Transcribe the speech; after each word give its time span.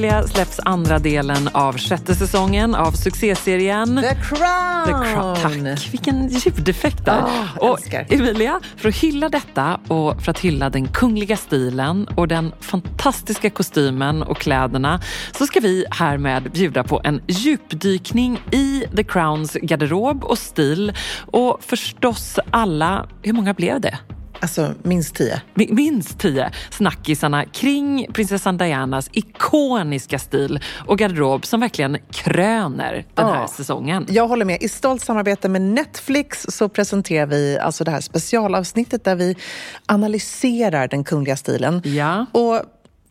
Emilia 0.00 0.26
släpps 0.26 0.60
andra 0.64 0.98
delen 0.98 1.48
av 1.52 1.78
sjätte 1.78 2.14
säsongen 2.14 2.74
av 2.74 2.92
succéserien 2.92 3.96
The 3.96 4.14
Crown! 4.14 4.86
The 4.86 5.12
Crown. 5.12 5.36
Tack! 5.36 5.92
Vilken 5.92 6.28
ljudeffekt 6.28 7.04
där. 7.04 7.22
Oh, 7.22 7.58
och 7.58 7.78
älskar. 7.78 8.06
Emilia, 8.10 8.60
för 8.76 8.88
att 8.88 8.94
hylla 8.94 9.28
detta 9.28 9.80
och 9.88 10.22
för 10.22 10.30
att 10.30 10.38
hylla 10.38 10.70
den 10.70 10.88
kungliga 10.88 11.36
stilen 11.36 12.08
och 12.14 12.28
den 12.28 12.52
fantastiska 12.60 13.50
kostymen 13.50 14.22
och 14.22 14.38
kläderna 14.38 15.00
så 15.38 15.46
ska 15.46 15.60
vi 15.60 15.84
härmed 15.90 16.50
bjuda 16.52 16.84
på 16.84 17.00
en 17.04 17.22
djupdykning 17.26 18.42
i 18.50 18.84
The 18.96 19.04
Crowns 19.04 19.52
garderob 19.52 20.24
och 20.24 20.38
stil 20.38 20.92
och 21.26 21.58
förstås 21.60 22.38
alla, 22.50 23.06
hur 23.22 23.32
många 23.32 23.54
blev 23.54 23.80
det? 23.80 23.98
Alltså 24.40 24.74
minst 24.82 25.14
tio. 25.14 25.40
Mi- 25.54 25.72
Minst 25.74 26.18
tio 26.18 26.50
snackisarna 26.70 27.44
kring 27.44 28.06
prinsessan 28.12 28.56
Dianas 28.56 29.08
ikoniska 29.12 30.18
stil 30.18 30.60
och 30.86 30.98
garderob 30.98 31.46
som 31.46 31.60
verkligen 31.60 31.98
kröner 32.12 33.04
den 33.14 33.26
här 33.26 33.40
Ja. 33.40 33.48
säsongen. 33.48 34.06
Jag 34.08 34.28
håller 34.28 34.44
med. 34.44 34.62
I 34.62 34.68
stolt 34.68 35.02
samarbete 35.02 35.48
med 35.48 35.62
Netflix 35.62 36.46
så 36.48 36.68
presenterar 36.68 37.26
vi 37.26 37.58
alltså 37.58 37.84
det 37.84 37.90
här 37.90 38.00
specialavsnittet 38.00 39.04
där 39.04 39.14
vi 39.16 39.36
analyserar 39.86 40.88
den 40.88 41.04
kungliga 41.04 41.36
stilen. 41.36 41.82
Ja. 41.84 42.26
Och 42.32 42.62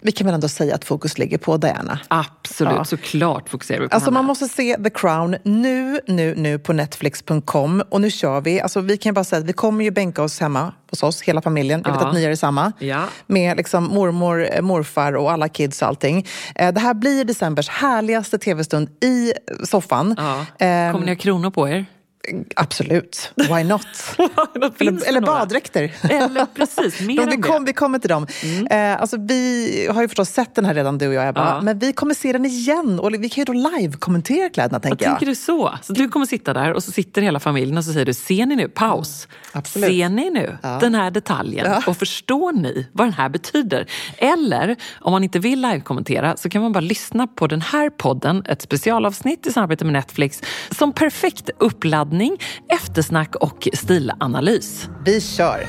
vi 0.02 0.12
kan 0.12 0.26
väl 0.26 0.34
ändå 0.34 0.48
säga 0.48 0.76
att 0.76 0.86
fokus 0.86 1.18
ligger 1.18 1.38
på 1.38 1.58
Diana. 1.58 2.00
Absolut, 2.08 2.74
Ja. 2.76 2.86
såklart 2.86 3.50
fokuserar 3.50 3.80
vi 3.82 3.88
på 3.88 3.96
Alltså 3.96 4.10
henne. 4.10 4.18
man 4.18 4.26
måste 4.26 4.48
se 4.48 4.76
The 4.84 4.90
Crown 4.90 5.36
nu, 5.44 6.00
nu, 6.08 6.36
nu 6.36 6.60
på 6.60 6.74
netflix.com 6.74 7.84
och 7.90 8.02
nu 8.02 8.12
kör 8.12 8.42
vi. 8.42 8.62
Alltså 8.62 8.82
vi 8.82 8.98
kan 8.98 9.14
bara 9.14 9.24
säga 9.24 9.40
att 9.40 9.46
vi 9.46 9.54
kommer 9.54 9.84
ju 9.84 9.92
bänka 9.92 10.24
oss 10.24 10.40
hemma 10.40 10.74
hos 10.90 11.04
oss, 11.04 11.22
hela 11.22 11.42
familjen. 11.42 11.82
Jag 11.86 11.92
vet 11.92 12.02
Ja. 12.02 12.08
att 12.08 12.14
ni 12.14 12.22
gör 12.22 12.30
detsamma. 12.30 12.72
Ja. 12.80 13.04
Med 13.28 13.58
liksom 13.58 13.84
mormor, 13.84 14.48
eh, 14.54 14.62
morfar 14.62 15.14
och 15.16 15.32
alla 15.32 15.50
kids 15.50 15.82
och 15.82 15.88
allting. 15.88 16.26
Eh, 16.56 16.74
Det 16.74 16.80
här 16.80 16.94
blir 16.94 17.24
decembers 17.26 17.70
härligaste 17.70 18.38
tv-stund 18.38 18.90
i 19.04 19.34
soffan. 19.64 20.16
Ja. 20.18 20.46
Ehm, 20.66 20.94
Kommer 20.94 21.06
ni 21.06 21.12
ha 21.12 21.16
kronor 21.20 21.50
på 21.50 21.70
er? 21.70 21.86
Absolut, 22.56 23.32
why 23.36 23.64
not? 23.64 23.88
Eller 24.80 25.08
eller 25.08 25.22
baddräkter. 25.22 25.92
Eller 26.10 26.46
precis, 26.46 27.02
mer 27.08 27.26
De, 27.26 27.36
vi, 27.36 27.42
kom, 27.42 27.66
vi 27.66 27.74
kommer 27.74 28.00
till 28.00 28.10
dem. 28.10 28.28
Eh, 28.70 29.02
alltså, 29.02 29.18
vi 29.20 29.88
har 29.94 30.02
ju 30.02 30.08
förstås 30.08 30.30
sett 30.30 30.56
den 30.56 30.66
här 30.66 30.74
redan, 30.74 30.98
du 30.98 31.08
och 31.08 31.14
jag, 31.14 31.28
Ebba. 31.28 31.56
Ja. 31.56 31.62
Men 31.62 31.80
vi 31.80 31.94
kommer 31.94 32.14
se 32.14 32.34
den 32.34 32.46
igen. 32.46 33.00
Och 33.00 33.14
vi 33.14 33.30
kan 33.30 33.42
ju 33.42 33.46
då 33.46 33.54
live-kommentera 33.54 34.50
kläderna, 34.50 34.76
Jag 34.76 34.82
tänker 34.82 35.06
jag. 35.06 35.12
tänker 35.14 35.26
du 35.26 35.36
så? 35.36 35.74
Så 35.82 35.94
du 35.94 36.10
kommer 36.10 36.26
sitta 36.26 36.54
där 36.54 36.74
och 36.74 36.84
så 36.84 36.92
sitter 36.92 37.22
hela 37.22 37.40
familjen 37.40 37.78
och 37.78 37.84
så 37.84 37.94
säger 37.94 38.06
du, 38.06 38.14
ser 38.14 38.46
ni 38.46 38.56
nu, 38.56 38.70
paus. 38.70 39.28
absolut. 39.52 39.90
Ser 39.90 40.10
ni 40.10 40.30
nu 40.30 40.58
den 40.82 40.96
här 40.96 41.12
detaljen 41.12 41.84
och 41.88 41.98
förstår 41.98 42.52
ni 42.52 42.88
vad 42.94 43.08
den 43.08 43.14
här 43.14 43.30
betyder? 43.30 43.86
Eller 44.18 44.76
om 45.02 45.12
man 45.12 45.24
inte 45.24 45.40
vill 45.40 45.62
live-kommentera 45.62 46.38
så 46.38 46.50
kan 46.50 46.62
man 46.62 46.72
bara 46.72 46.80
lyssna 46.80 47.28
på 47.28 47.48
den 47.48 47.62
här 47.62 47.90
podden, 47.90 48.44
ett 48.46 48.62
specialavsnitt 48.62 49.48
i 49.48 49.52
samarbete 49.52 49.86
med 49.86 49.94
Netflix, 49.94 50.42
som 50.78 50.94
perfekt 50.94 51.50
uppladdning, 52.10 52.38
eftersnack 52.68 53.36
och 53.36 53.68
stilanalys. 53.74 54.88
Vi 55.06 55.22
kör! 55.22 55.66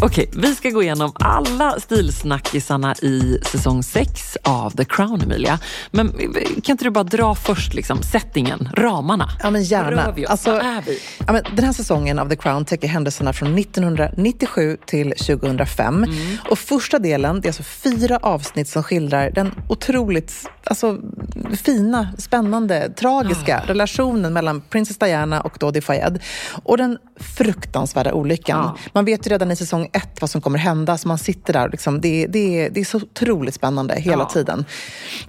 Okej, 0.00 0.30
vi 0.32 0.54
ska 0.54 0.70
gå 0.70 0.82
igenom 0.82 1.12
alla 1.14 1.80
stilsnackisarna 1.80 2.94
i 2.94 3.38
säsong 3.52 3.82
6 3.82 4.36
av 4.42 4.70
The 4.70 4.84
Crown, 4.84 5.20
Emilia. 5.20 5.58
Men 5.90 6.12
kan 6.62 6.72
inte 6.72 6.84
du 6.84 6.90
bara 6.90 7.04
dra 7.04 7.34
först 7.34 7.74
liksom, 7.74 8.02
settingen, 8.02 8.68
ramarna? 8.74 9.28
Ja, 9.42 9.50
men 9.50 9.62
gärna. 9.62 10.12
vi 10.12 10.26
oss? 10.26 10.30
Alltså, 10.30 10.50
är 10.50 10.82
vi? 10.86 10.98
Ja, 11.26 11.32
men 11.32 11.42
den 11.56 11.64
här 11.64 11.72
säsongen 11.72 12.18
av 12.18 12.28
The 12.28 12.36
Crown 12.36 12.64
täcker 12.64 12.88
händelserna 12.88 13.32
från 13.32 13.58
1997 13.58 14.76
till 14.86 15.10
2005. 15.10 16.04
Mm. 16.04 16.36
Och 16.50 16.58
första 16.58 16.98
delen, 16.98 17.40
det 17.40 17.46
är 17.46 17.50
alltså 17.50 17.62
fyra 17.62 18.18
avsnitt 18.22 18.68
som 18.68 18.82
skildrar 18.82 19.30
den 19.30 19.50
otroligt 19.68 20.48
alltså, 20.64 20.98
fina, 21.64 22.08
spännande, 22.18 22.92
tragiska 22.96 23.62
Ah. 23.64 23.68
relationen 23.68 24.32
mellan 24.32 24.60
Princess 24.60 24.98
Diana 24.98 25.40
och 25.40 25.56
Dodi 25.60 25.80
Fayed. 25.80 26.22
Och 26.62 26.76
den 26.78 26.98
fruktansvärda 27.20 28.12
olyckan. 28.12 28.58
Ja. 28.58 28.90
Man 28.92 29.04
vet 29.04 29.26
ju 29.26 29.30
redan 29.30 29.50
i 29.50 29.56
säsong 29.56 29.85
ett 29.92 30.20
vad 30.20 30.30
som 30.30 30.40
kommer 30.40 30.58
hända, 30.58 30.98
så 30.98 31.08
man 31.08 31.18
sitter 31.18 31.52
där. 31.52 31.64
och 31.64 31.70
Liksom, 31.70 32.00
det, 32.00 32.26
det, 32.26 32.60
är, 32.60 32.70
det 32.70 32.80
är 32.80 32.84
så 32.84 32.96
otroligt 32.96 33.54
spännande 33.54 33.94
hela 34.00 34.22
Ja. 34.22 34.28
tiden. 34.28 34.64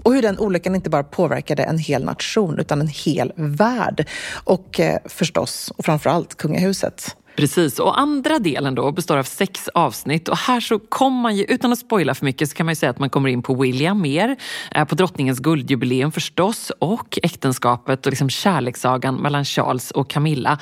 Och 0.03 0.13
hur 0.13 0.21
den 0.21 0.39
olyckan 0.39 0.75
inte 0.75 0.89
bara 0.89 1.03
påverkade 1.03 1.63
en 1.63 1.77
hel 1.77 2.03
nation, 2.03 2.59
utan 2.59 2.81
en 2.81 2.87
hel 2.87 3.31
värld. 3.35 4.07
Och 4.43 4.79
eh, 4.79 4.97
förstås, 5.05 5.71
och 5.77 5.85
framförallt, 5.85 6.37
kungahuset. 6.37 7.15
Precis, 7.37 7.79
och 7.79 7.99
andra 7.99 8.39
delen 8.39 8.75
då 8.75 8.91
består 8.91 9.17
av 9.17 9.23
sex 9.23 9.69
avsnitt 9.73 10.27
och 10.29 10.37
här 10.37 10.59
så 10.59 10.79
kommer 10.79 11.21
man 11.21 11.35
ju, 11.35 11.43
utan 11.43 11.71
att 11.73 11.79
spoila 11.79 12.15
för 12.15 12.25
mycket, 12.25 12.49
så 12.49 12.55
kan 12.55 12.65
man 12.65 12.71
ju 12.71 12.75
säga 12.75 12.89
att 12.89 12.99
man 12.99 13.09
kommer 13.09 13.29
in 13.29 13.41
på 13.41 13.53
William 13.55 14.01
mer, 14.01 14.35
eh, 14.75 14.85
på 14.85 14.95
drottningens 14.95 15.39
guldjubileum 15.39 16.11
förstås 16.11 16.71
och 16.79 17.19
äktenskapet 17.23 18.05
och 18.05 18.11
liksom 18.11 18.29
kärlekssagan 18.29 19.15
mellan 19.15 19.45
Charles 19.45 19.91
och 19.91 20.09
Camilla. 20.09 20.59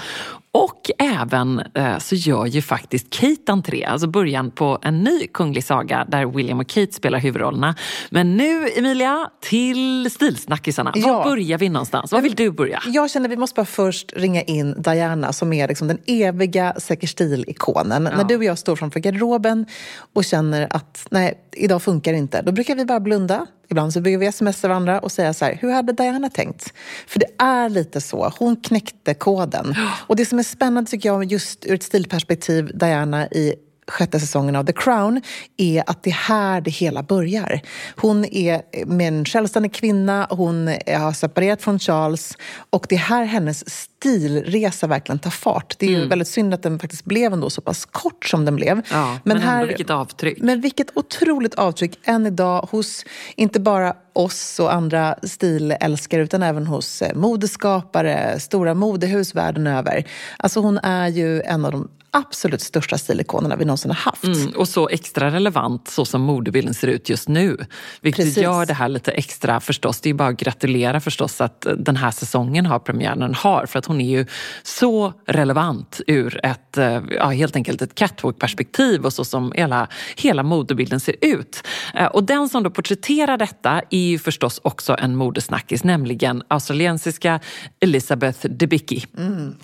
Och 0.56 0.92
även 0.98 1.62
eh, 1.74 1.98
så 1.98 2.16
gör 2.16 2.46
ju 2.46 2.62
faktiskt 2.62 3.10
Kate 3.10 3.52
entré, 3.52 3.84
alltså 3.84 4.08
början 4.08 4.52
på 4.52 4.80
en 4.82 5.04
ny 5.04 5.28
kunglig 5.28 5.64
saga 5.64 6.06
där 6.08 6.26
William 6.26 6.60
och 6.60 6.68
Kate 6.68 6.94
spelar 6.94 7.20
huvudrollerna. 7.20 7.76
Men 8.10 8.38
nu 8.38 8.70
Emilia, 8.78 9.30
till 9.42 10.12
stilsnackisarna. 10.12 10.92
Ja. 10.96 11.18
Var 11.18 11.24
börjar 11.24 11.58
vi 11.58 11.70
någonstans? 11.70 12.12
Var 12.12 12.22
vill 12.22 12.36
du 12.36 12.52
börja? 12.52 12.82
Jag 12.88 13.12
känner 13.12 13.28
att 13.28 13.32
vi 13.32 13.38
måste 13.38 13.56
bara 13.56 13.66
först 13.66 14.14
ringa 14.16 14.42
in 14.42 14.82
Diana 14.82 15.34
som 15.34 15.54
är 15.54 15.68
liksom 15.68 15.88
den 15.88 16.00
eviga 16.08 16.74
säker 16.78 17.08
stil-ikonen. 17.08 18.04
När 18.04 18.24
du 18.24 18.36
och 18.36 18.44
jag 18.44 18.58
står 18.58 18.76
framför 18.76 19.00
garderoben 19.00 19.66
och 20.14 20.26
känner 20.26 20.68
att 20.70 21.08
nej, 21.10 21.40
idag 21.52 21.84
funkar 21.84 22.12
det 22.12 22.18
inte. 22.18 22.42
Då 22.42 22.52
brukar 22.52 22.76
vi 22.76 22.86
bara 22.86 23.00
blunda. 23.00 23.48
Ibland 23.70 23.94
så 23.94 24.02
brukar 24.02 24.20
vi 24.20 24.32
smsa 24.32 24.68
varandra 24.68 25.00
och 25.00 25.12
säga 25.12 25.34
så 25.34 25.46
här, 25.46 25.58
hur 25.62 25.72
hade 25.72 25.94
Diana 25.94 26.30
tänkt? 26.30 26.74
För 27.08 27.20
det 27.20 27.28
är 27.38 27.70
lite 27.70 28.02
så, 28.02 28.34
hon 28.40 28.56
knäckte 28.56 29.14
koden. 29.14 29.76
Och 30.08 30.16
det 30.16 30.26
som 30.26 30.40
är 30.40 30.44
spännande 30.44 30.92
tycker 30.92 31.10
jag 31.10 31.24
just 31.24 31.66
ur 31.66 31.74
ett 31.74 31.84
stilperspektiv, 31.84 32.72
Diana 32.78 33.28
i 33.28 33.56
sjätte 33.88 34.20
säsongen 34.20 34.56
av 34.56 34.64
The 34.64 34.74
Crown 34.74 35.22
är 35.58 35.84
att 35.88 36.04
det 36.04 36.10
är 36.10 36.14
här 36.14 36.62
det 36.62 36.72
hela 36.72 37.04
börjar. 37.04 37.62
Hon 37.96 38.26
är 38.26 38.86
med 38.86 39.08
en 39.08 39.26
självständig 39.26 39.74
kvinna, 39.74 40.28
hon 40.30 40.68
har 40.88 41.14
separerat 41.14 41.62
från 41.62 41.80
Charles 41.80 42.38
och 42.70 42.86
det 42.90 42.96
är 42.96 43.00
här 43.00 43.26
hennes 43.26 43.70
stilresa 43.70 44.88
verkligen 44.88 45.20
tar 45.20 45.30
fart. 45.30 45.76
Det 45.80 45.86
är 45.86 45.90
ju 45.90 46.08
väldigt 46.08 46.28
synd 46.28 46.54
att 46.54 46.64
den 46.64 46.80
faktiskt 46.80 47.06
blev 47.06 47.34
ändå 47.34 47.50
så 47.50 47.62
pass 47.62 47.86
kort 47.86 48.26
som 48.26 48.46
den 48.46 48.56
blev. 48.56 48.72
Mm. 48.72 48.84
Ja, 48.92 49.20
men 49.24 49.42
ändå 49.42 49.68
vilket 49.68 49.90
avtryck. 49.90 50.38
Men 50.42 50.62
vilket 50.62 50.98
otroligt 50.98 51.56
avtryck 51.56 52.00
än 52.04 52.26
idag 52.26 52.68
hos 52.72 53.06
inte 53.36 53.60
bara 53.60 53.96
oss 54.16 54.60
och 54.60 54.74
andra 54.74 55.16
stilälskare 55.24 56.22
utan 56.22 56.44
även 56.44 56.68
hos 56.68 57.02
eh, 57.02 57.16
modeskapare, 57.16 58.40
stora 58.40 58.74
modehus 58.74 59.36
världen 59.36 59.68
över. 59.68 60.04
Alltså 60.38 60.60
hon 60.60 60.78
är 60.78 61.08
ju 61.08 61.42
en 61.42 61.66
av 61.66 61.72
de 61.72 61.88
absolut 62.12 62.62
största 62.62 62.98
stilikonerna 62.98 63.56
vi 63.56 63.66
någonsin 63.66 63.92
har 63.92 63.96
haft. 63.96 64.24
Mm, 64.24 64.52
och 64.58 64.68
så 64.68 64.90
extra 64.90 65.32
relevant 65.32 65.88
så 65.88 66.06
som 66.06 66.22
modebilden 66.22 66.74
ser 66.74 66.88
ut 66.88 67.10
just 67.10 67.28
nu. 67.28 67.58
Vilket 68.02 68.26
Precis. 68.26 68.44
gör 68.44 68.66
det 68.66 68.74
här 68.74 68.90
lite 68.90 69.12
extra 69.12 69.60
förstås. 69.60 70.02
Det 70.02 70.10
är 70.10 70.14
bara 70.14 70.30
att 70.30 70.38
gratulera 70.38 71.00
förstås 71.00 71.42
att 71.42 71.68
den 71.78 71.96
här 71.96 72.12
säsongen 72.12 72.66
har 72.66 72.80
premiären 72.80 73.34
har. 73.36 73.66
För 73.66 73.80
att 73.80 73.86
hon 73.86 74.02
är 74.02 74.10
ju 74.10 74.26
så 74.64 75.14
relevant 75.28 76.02
ur 76.08 76.40
ett, 76.46 76.78
eh, 76.78 77.02
ja, 77.12 77.30
helt 77.30 77.56
enkelt 77.56 77.82
ett 77.82 77.96
catwalk-perspektiv 77.96 79.06
och 79.06 79.14
så 79.14 79.26
som 79.26 79.52
hela, 79.56 79.88
hela 80.16 80.44
modebilden 80.44 81.00
ser 81.00 81.16
ut. 81.22 81.64
Eh, 81.94 82.06
Och 82.06 82.24
den 82.24 82.50
som 82.50 82.64
då 82.64 82.70
porträtterar 82.70 83.38
detta 83.38 83.82
är 83.90 84.05
ju 84.10 84.20
förstås 84.20 84.60
också 84.64 84.96
en 85.00 85.16
modesnackis, 85.16 85.84
nämligen 85.84 86.44
australiensiska 86.48 87.40
Elizabeth 87.80 88.48
Debicki. 88.48 89.06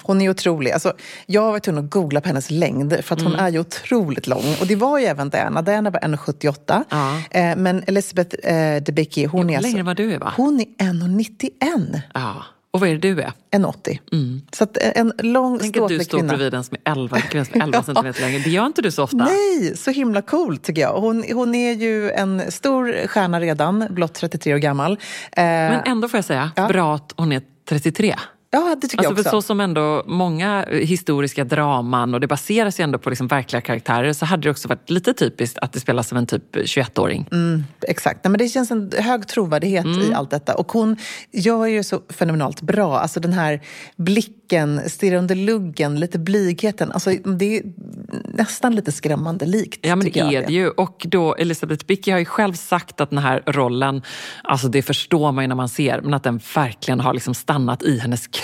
Hon 0.01 0.21
är 0.21 0.30
otrolig. 0.30 0.71
Alltså, 0.71 0.94
jag 1.25 1.51
var 1.51 1.60
tvungen 1.60 1.83
att 1.86 1.92
googla 1.92 2.21
på 2.21 2.27
hennes 2.27 2.51
längd 2.51 2.94
för 3.06 3.16
att 3.16 3.21
hon 3.21 3.33
Mm. 3.33 3.45
är 3.45 3.50
ju 3.50 3.60
otroligt 3.60 4.27
lång. 4.27 4.56
Och 4.62 4.68
det 4.68 4.75
var 4.75 5.00
ju 5.00 5.06
även 5.06 5.30
Diana. 5.30 5.62
Diana 5.62 5.89
var 5.89 6.00
1,78. 6.00 6.83
Ja. 6.89 7.21
Eh, 7.31 7.56
men 7.56 7.83
Elisabeth 7.88 8.48
eh, 8.54 8.83
Debicki, 8.83 9.25
hon 9.25 9.42
är 9.50 9.50
Hur 9.50 9.57
alltså, 9.57 9.71
längre 9.71 9.83
var 9.83 9.95
du 9.95 10.13
Eva? 10.13 10.33
Hon 10.38 10.60
är 10.60 10.66
1,91. 10.86 12.01
Ja. 12.13 12.44
Och 12.73 12.79
vad 12.79 12.89
är 12.89 12.94
det 12.94 13.00
du 13.15 13.21
är? 13.21 13.31
1,80. 13.51 14.41
Så 14.53 14.63
att 14.63 14.77
eh, 14.83 14.91
en 14.95 15.13
lång, 15.19 15.59
Tänk 15.59 15.69
att 15.69 15.73
du 15.73 15.79
ståtlig 15.79 16.06
står 16.06 16.18
kvinna. 16.18 16.33
bredvid 16.33 16.53
en 16.53 16.63
som 16.63 16.77
är 16.83 16.91
11, 16.91 17.21
kvinna 17.21 17.45
som 17.45 17.59
är 17.62 17.63
11 17.65 17.83
centimeter 17.83 18.21
längre. 18.21 18.39
Det 18.39 18.50
gör 18.50 18.65
inte 18.65 18.81
du 18.81 18.91
så 18.91 19.03
ofta. 19.03 19.18
Nej, 19.18 19.77
så 19.77 19.91
himla 19.91 20.21
cool 20.21 20.57
tycker 20.57 20.81
jag. 20.81 20.94
Hon, 20.94 21.23
hon 21.33 21.56
är 21.56 21.73
ju 21.73 22.12
en 22.12 22.51
stor 22.51 23.07
stjärna 23.07 23.39
redan, 23.39 23.88
blott 23.89 24.13
33 24.13 24.53
år 24.53 24.57
gammal. 24.57 24.91
Eh, 24.91 24.97
Men 25.44 25.81
ändå 25.85 26.07
får 26.07 26.18
jag 26.18 26.25
säga, 26.25 26.51
Ja. 26.56 26.68
bra 26.68 26.95
att 26.95 27.13
hon 27.18 27.31
är 27.31 27.41
33. 27.69 28.15
Ja, 28.51 28.75
det 28.81 28.88
tycker 28.88 28.98
Alltså 28.98 29.12
jag 29.12 29.18
för 29.18 29.21
också. 29.30 29.42
så 29.42 29.42
som 29.42 29.59
ändå 29.62 30.03
många 30.07 30.65
historiska 30.71 31.44
draman 31.44 32.13
och 32.13 32.19
det 32.19 32.27
baseras 32.27 32.80
ju 32.80 32.83
ändå 32.83 33.00
på 33.00 33.09
liksom 33.09 33.27
verkliga 33.27 33.62
karaktärer 33.62 34.13
så 34.13 34.25
hade 34.25 34.44
det 34.44 34.50
också 34.51 34.68
varit 34.68 34.89
lite 34.89 35.13
typiskt 35.13 35.57
att 35.57 35.74
det 35.74 35.80
spelas 35.80 36.12
av 36.12 36.18
en 36.18 36.27
typ 36.27 36.56
21-åring. 36.56 37.25
Exakt. 37.88 38.24
Nej, 38.24 38.31
men 38.31 38.39
det 38.39 38.48
känns 38.48 38.71
en 38.71 38.92
hög 38.98 39.27
trovärdighet 39.27 39.86
Mm. 39.86 40.12
i 40.12 40.13
allt 40.13 40.30
detta. 40.30 40.56
Och 40.56 40.71
hon 40.71 40.98
gör 41.31 41.65
ju 41.65 41.83
så 41.83 42.01
fenomenalt 42.09 42.62
bra. 42.62 43.00
Alltså 43.00 43.19
den 43.19 43.33
här 43.33 43.62
blicken 43.98 44.89
stirra 44.89 45.18
under 45.18 45.36
luggen, 45.36 46.00
lite 46.00 46.19
blygheten. 46.19 46.92
Alltså, 46.92 47.09
det 47.12 47.57
är 47.57 47.63
nästan 48.33 48.75
lite 48.75 48.92
skrämmande 48.92 49.45
likt. 49.45 49.80
Ja, 49.81 49.95
men 49.95 50.12
det 50.12 50.19
är 50.19 50.45
det 50.47 50.54
ju. 50.54 50.69
Och 50.69 51.06
då, 51.09 51.36
Elisabeth 51.36 51.86
Bicki 51.86 52.12
har 52.12 52.19
ju 52.19 52.25
själv 52.25 52.54
sagt 52.54 53.01
att 53.01 53.09
den 53.09 53.19
här 53.19 53.44
rollen, 53.45 54.01
alltså 54.44 54.68
det 54.68 54.81
förstår 54.81 55.31
man 55.31 55.44
ju 55.44 55.47
när 55.47 55.56
man 55.56 55.69
ser, 55.69 56.01
men 56.01 56.13
att 56.13 56.24
den 56.24 56.39
verkligen 56.56 57.00
har 57.00 57.13
liksom 57.13 57.33
stannat 57.33 57.83
i 57.83 58.00
hennes 58.00 58.27
kropp 58.27 58.41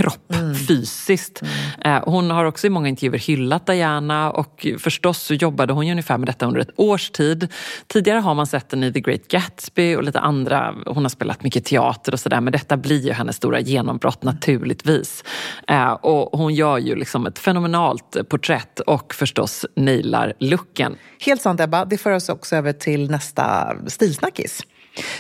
fysiskt. 0.68 1.42
Eh, 1.82 2.04
hon 2.04 2.32
har 2.32 2.46
också 2.46 2.68
i 2.68 2.70
många 2.70 2.90
intervjuer 2.90 3.20
hyllat 3.20 3.66
Diana 3.66 4.32
och 4.32 4.68
förstås 4.80 5.18
så 5.18 5.34
jobbade 5.34 5.74
hon 5.74 5.86
ju 5.86 5.92
ungefär 5.92 6.18
med 6.18 6.28
detta 6.28 6.46
under 6.46 6.62
ett 6.62 6.70
års 6.76 7.10
tid. 7.10 7.48
Tidigare 7.88 8.20
har 8.20 8.34
man 8.36 8.48
sett 8.48 8.70
den 8.70 8.84
i 8.84 8.94
The 8.94 9.00
Great 9.00 9.28
Gatsby 9.28 9.96
och 9.96 10.04
lite 10.04 10.20
andra, 10.20 10.76
hon 10.86 11.04
har 11.04 11.10
spelat 11.10 11.44
mycket 11.44 11.66
teater 11.66 12.14
och 12.14 12.20
sådär, 12.20 12.42
men 12.42 12.54
detta 12.54 12.78
blir 12.78 13.06
ju 13.06 13.12
hennes 13.12 13.36
stora 13.36 13.60
genombrott 13.60 14.24
naturligtvis. 14.24 15.24
Eh, 15.68 15.92
och 15.92 16.40
hon 16.40 16.54
gör 16.54 16.78
ju 16.78 16.96
liksom 16.96 17.26
ett 17.28 17.40
fenomenalt 17.40 18.30
porträtt 18.30 18.80
och 18.80 19.14
förstås 19.14 19.66
nailar 19.76 20.34
looken. 20.40 20.96
Helt 21.20 21.42
sant 21.42 21.60
Ebba, 21.60 21.86
det 21.86 21.98
för 21.98 22.12
oss 22.12 22.30
också 22.30 22.56
över 22.56 22.74
till 22.74 23.12
nästa 23.12 23.76
stilsnackis. 23.88 24.64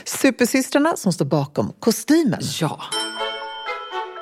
Supersystrarna 0.05 0.95
som 0.95 1.13
står 1.13 1.25
bakom 1.25 1.73
kostymen. 1.79 2.39
Ja. 2.59 2.79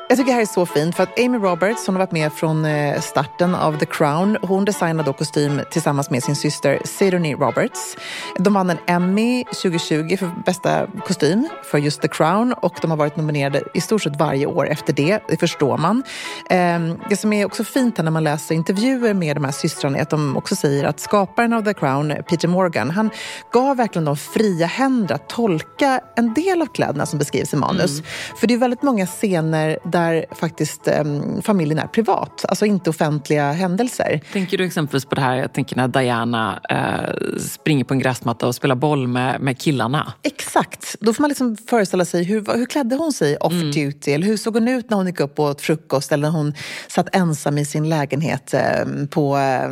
Jag 0.07 0.18
tycker 0.18 0.31
det 0.31 0.36
här 0.36 0.42
är 0.42 0.46
så 0.46 0.66
fint 0.66 0.96
för 0.96 1.04
att 1.04 1.19
Amy 1.19 1.38
Roberts, 1.38 1.86
hon 1.86 1.96
har 1.96 2.00
varit 2.00 2.12
med 2.12 2.34
från 2.34 2.66
eh, 2.66 3.02
starten 3.02 3.56
av 3.56 3.80
The 3.80 3.86
Crown. 3.86 4.38
Hon 4.42 4.66
designade 4.66 5.04
då 5.04 5.13
kostym 5.13 5.62
tillsammans 5.72 6.10
med 6.10 6.24
sin 6.24 6.36
syster 6.36 6.80
Sidonie 6.86 7.36
Roberts. 7.36 7.98
De 8.40 8.54
vann 8.54 8.69
en 8.69 8.78
Emmy 8.88 9.44
2020 9.44 10.18
för 10.18 10.31
bästa 10.46 10.88
kostym 11.07 11.48
för 11.63 11.78
just 11.78 12.02
The 12.02 12.07
Crown 12.07 12.54
och 12.54 12.74
de 12.81 12.92
har 12.92 12.98
varit 12.98 13.16
nominerade 13.16 13.63
i 13.74 13.81
stort 13.81 14.04
sett 14.04 14.19
varje 14.19 14.46
år 14.46 14.69
efter 14.69 14.94
det. 14.94 15.19
Det 15.28 15.38
förstår 15.38 15.78
man. 15.78 16.04
Ehm, 16.50 17.00
Det 17.10 17.18
som 17.18 17.34
är 17.34 17.46
också 17.46 17.63
fint 17.63 17.98
när 17.98 18.12
man 18.12 18.24
läser 18.24 18.56
intervjuer 18.56 19.13
med 19.13 19.36
de 19.36 19.46
här 19.46 19.52
systrarna 19.52 19.98
är 19.98 20.02
att 20.02 20.10
de 20.10 20.38
också 20.38 20.56
säger 20.56 20.84
att 20.84 21.00
skaparen 21.00 21.54
av 21.54 21.62
The 21.62 21.74
Crown, 21.74 22.13
Peter 22.30 22.48
Morgan, 22.48 22.92
han 22.92 23.10
gav 23.52 23.78
verkligen 23.78 24.06
de 24.06 24.18
fria 24.18 24.66
händer 24.68 25.16
att 25.16 25.30
tolka 25.30 26.00
en 26.16 26.34
del 26.34 26.62
av 26.62 26.66
kläderna 26.66 27.06
som 27.06 27.19
beskrivs 27.19 27.54
i 27.54 27.57
manus. 27.57 28.02
För 28.40 28.48
det 28.48 28.54
är 28.54 28.57
väldigt 28.57 28.81
många 28.81 29.06
scener 29.06 29.80
där 29.95 30.25
faktiskt 30.31 30.88
em, 30.88 31.42
familjen 31.42 31.80
är 31.80 31.88
privat, 31.88 32.45
alltså 32.47 32.65
inte 32.65 32.89
offentliga 32.89 33.51
händelser. 33.51 34.21
Tänker 34.33 34.57
du 34.57 34.65
exempelvis 34.65 35.06
på 35.06 35.15
det 35.15 35.21
här, 35.21 35.36
jag 35.36 35.53
tänker 35.53 35.75
när 35.75 35.88
Diana 35.88 36.59
eh, 36.69 37.38
springer 37.39 37.83
på 37.83 37.94
en 37.94 38.00
gräsmatta 38.00 38.47
och 38.47 38.56
spelar 38.56 38.75
boll 38.75 39.07
med, 39.07 39.42
med 39.42 39.57
killarna. 39.57 40.13
Exakt. 40.24 40.95
Då 41.00 41.13
får 41.13 41.21
man 41.21 41.30
liksom 41.30 41.57
föreställa 41.69 42.06
sig 42.06 42.24
hur, 42.24 42.57
hur 42.57 42.65
klädde 42.65 42.95
hon 42.95 43.13
sig 43.13 43.38
off 43.38 43.53
duty? 43.53 44.12
Eller 44.12 44.27
hur 44.27 44.38
såg 44.38 44.53
hon 44.53 44.68
ut 44.68 44.89
när 44.89 44.97
hon 44.97 45.07
gick 45.07 45.19
upp 45.19 45.39
och 45.39 45.45
åt 45.45 45.62
frukost? 45.62 46.12
Eller 46.12 46.31
när 46.31 46.38
hon 46.38 46.53
satt 46.88 47.15
ensam 47.15 47.57
i 47.57 47.65
sin 47.65 47.89
lägenhet 47.89 48.53
eh, 48.53 48.62
på 49.09 49.38
eh, 49.38 49.69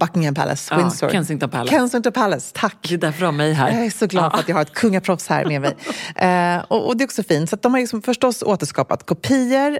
Buckingham 0.00 0.34
Palace, 0.34 0.74
Ja, 0.74 0.78
Windsor. 0.78 1.10
Kensington 1.10 1.50
Palace. 1.50 1.70
Kensington 1.70 2.12
Palace, 2.12 2.52
tack. 2.54 2.86
Det 2.88 2.94
är 2.94 2.98
därför 2.98 3.20
du 3.20 3.24
har 3.24 3.32
mig 3.32 3.52
här. 3.52 3.72
Jag 3.72 3.86
är 3.86 3.90
så 3.90 4.06
glad 4.06 4.32
för 4.32 4.38
att 4.38 4.48
jag 4.48 4.56
har 4.56 4.62
ett 4.62 4.74
kungaproffs 4.74 5.28
här 5.28 5.44
med 5.44 5.60
mig. 5.60 5.76
Eh, 6.16 6.64
och, 6.68 6.86
och 6.86 6.96
det 6.96 7.04
är 7.04 7.06
också 7.06 7.22
fint. 7.22 7.50
Så 7.50 7.56
de 7.56 7.74
har 7.74 7.80
liksom 7.80 8.02
förstås 8.02 8.42
återskapat 8.42 9.06
kopior 9.06 9.33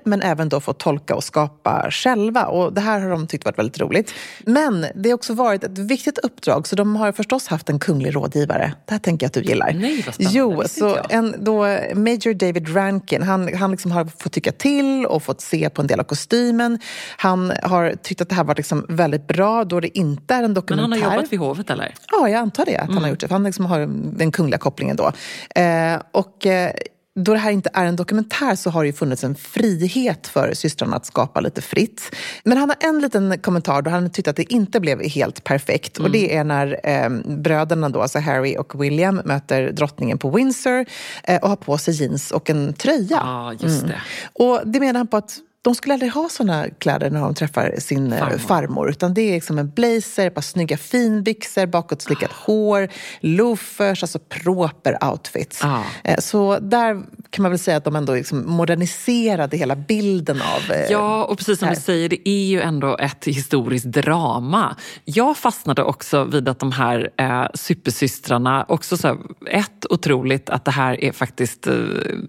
men 0.05 0.23
även 0.23 0.49
då 0.49 0.61
fått 0.61 0.79
tolka 0.79 1.15
och 1.15 1.25
skapa 1.25 1.87
själva. 1.91 2.47
Och 2.47 2.73
det 2.73 2.81
här 2.81 3.01
har 3.01 3.11
de 3.11 3.27
tyckt 3.27 3.45
varit 3.45 3.59
väldigt 3.59 3.81
roligt. 3.81 4.13
Men 4.47 4.87
det 4.95 5.09
har 5.09 5.15
också 5.15 5.35
varit 5.35 5.65
ett 5.65 5.79
viktigt 5.79 6.19
uppdrag 6.19 6.67
så 6.67 6.77
de 6.77 6.97
har 6.97 7.13
förstås 7.13 7.47
haft 7.47 7.71
en 7.71 7.79
kunglig 7.79 8.15
rådgivare. 8.17 8.75
Det 8.87 8.93
här 8.93 8.99
tänker 8.99 9.25
jag 9.25 9.29
att 9.29 9.35
du 9.35 9.43
gillar. 9.43 9.73
Nej, 9.73 10.03
vad 10.07 10.15
spännande. 10.15 10.39
Jo, 10.39 10.63
så 10.69 10.99
en, 11.09 11.35
då 11.45 11.57
Major 11.95 12.35
David 12.35 12.77
Rankin, 12.77 13.23
han, 13.23 13.55
han 13.55 13.71
liksom 13.71 13.91
har 13.91 14.05
fått 14.05 14.33
tycka 14.33 14.53
till 14.53 15.07
och 15.07 15.23
fått 15.23 15.41
se 15.41 15.71
på 15.71 15.81
en 15.83 15.87
del 15.87 16.01
av 16.01 16.05
kostymen. 16.05 16.79
Han 17.17 17.53
har 17.63 17.95
tyckt 18.03 18.21
att 18.21 18.29
det 18.29 18.35
här 18.35 18.45
var 18.45 18.55
liksom 18.55 18.87
väldigt 18.89 19.27
bra 19.27 19.65
då 19.65 19.81
det 19.81 19.99
inte 19.99 20.35
är 20.35 20.39
en 20.39 20.43
Men 20.43 20.55
dokumentär. 20.55 20.83
han 20.83 21.03
har 21.03 21.17
jobbat 21.17 21.33
vid 21.33 21.39
hovet 21.39 21.71
eller? 21.71 21.95
Ja, 22.13 22.29
jag 22.29 22.39
antar 22.39 22.65
det. 22.65 22.77
Att 22.77 22.89
han 22.89 23.03
har 23.03 23.11
gjort 23.11 23.21
det. 23.21 23.31
Han 23.31 23.45
liksom 23.45 23.67
har 23.67 23.79
den 24.19 24.33
kungliga 24.33 24.59
kopplingen 24.59 24.97
då. 24.97 25.13
Eh, 25.61 26.01
och 26.13 26.47
eh, 26.47 26.71
då 27.15 27.33
det 27.33 27.39
här 27.39 27.51
inte 27.51 27.71
är 27.73 27.87
en 27.87 27.97
dokumentär 27.97 28.55
så 28.55 28.71
har 28.71 28.83
det 28.83 28.87
ju 28.87 28.93
funnits 28.93 29.25
en 29.25 29.35
frihet 29.35 30.27
för 30.27 30.55
systrarna 30.55 30.97
att 30.97 31.07
skapa 31.07 31.41
lite 31.41 31.63
fritt. 31.63 32.15
Men 32.45 32.59
han 32.59 32.69
har 32.69 32.89
en 32.89 33.01
liten 33.01 33.39
kommentar 33.39 33.83
då 33.83 33.91
han 33.91 34.11
tyckte 34.11 34.31
att 34.31 34.37
det 34.37 34.53
inte 34.53 34.81
blev 34.81 35.03
helt 35.03 35.45
perfekt. 35.45 35.99
Och 35.99 36.11
det 36.11 36.37
är 36.37 36.45
när 36.45 36.81
eh, 36.85 37.11
bröderna 37.37 37.89
då, 37.89 38.03
alltså 38.03 38.19
Harry 38.19 38.57
och 38.57 38.83
William 38.83 39.21
möter 39.25 39.73
drottningen 39.73 40.19
på 40.19 40.31
Windsor 40.31 40.85
eh, 41.25 41.43
och 41.43 41.49
har 41.49 41.57
på 41.57 41.79
sig 41.79 41.95
jeans 41.95 42.31
och 42.31 42.51
en 42.51 42.73
tröja. 42.73 43.19
Ja, 43.23 43.53
just 43.53 43.87
det. 43.87 44.03
Och 44.33 44.61
det 44.65 44.81
menar 44.81 45.01
han 45.01 45.07
på 45.07 45.17
att 45.17 45.39
de 45.65 45.75
skulle 45.75 45.95
aldrig 45.95 46.13
ha 46.13 46.29
såna 46.29 46.67
kläder 46.79 47.11
när 47.11 47.21
de 47.21 47.35
träffar 47.35 47.75
sin 47.79 48.11
farmor. 48.11 48.19
Farmor. 48.29 48.39
farmor. 48.39 48.91
Utan 48.91 49.15
det 49.15 49.21
är 49.21 49.33
liksom 49.35 49.59
en 49.59 49.71
blazer, 49.71 50.27
ett 50.27 50.35
par 50.35 50.43
snygga 50.43 50.77
finbyxor, 50.77 51.67
bakåtslickat 51.67 52.33
hår, 52.33 52.89
loafers, 53.21 54.03
alltså 54.03 54.19
proper 54.19 55.05
outfits. 55.11 55.65
Ah. 55.65 55.83
Eh, 56.05 56.19
Så 56.19 56.59
där 56.59 57.03
kan 57.35 57.43
man 57.43 57.51
väl 57.51 57.59
säga 57.59 57.77
att 57.77 57.85
de 57.85 57.97
ändå 57.97 58.15
liksom 58.15 58.47
moderniserade 58.47 59.57
hela 59.57 59.77
bilden 59.77 60.43
av... 60.43 60.73
eh, 60.73 60.91
Ja, 60.91 61.25
och 61.25 61.39
precis 61.39 61.59
som 61.59 61.69
här. 61.69 61.75
du 61.75 61.81
säger, 61.81 62.09
det 62.09 62.29
är 62.29 62.47
ju 62.47 62.61
ändå 62.61 62.97
ett 62.99 63.25
historiskt 63.25 63.87
drama. 63.87 64.77
Jag 65.05 65.37
fastnade 65.37 65.83
också 65.83 66.25
vid 66.25 66.49
att 66.49 66.59
de 66.59 66.73
här 66.73 67.11
eh, 67.17 67.47
supersystrarna, 67.55 68.65
också 68.69 68.97
så 68.97 69.09
här, 69.09 69.17
ett 69.51 69.87
otroligt 69.91 70.51
att 70.51 70.65
det 70.65 70.71
här 70.71 71.05
är 71.05 71.13
faktiskt 71.13 71.67
eh, 71.67 71.75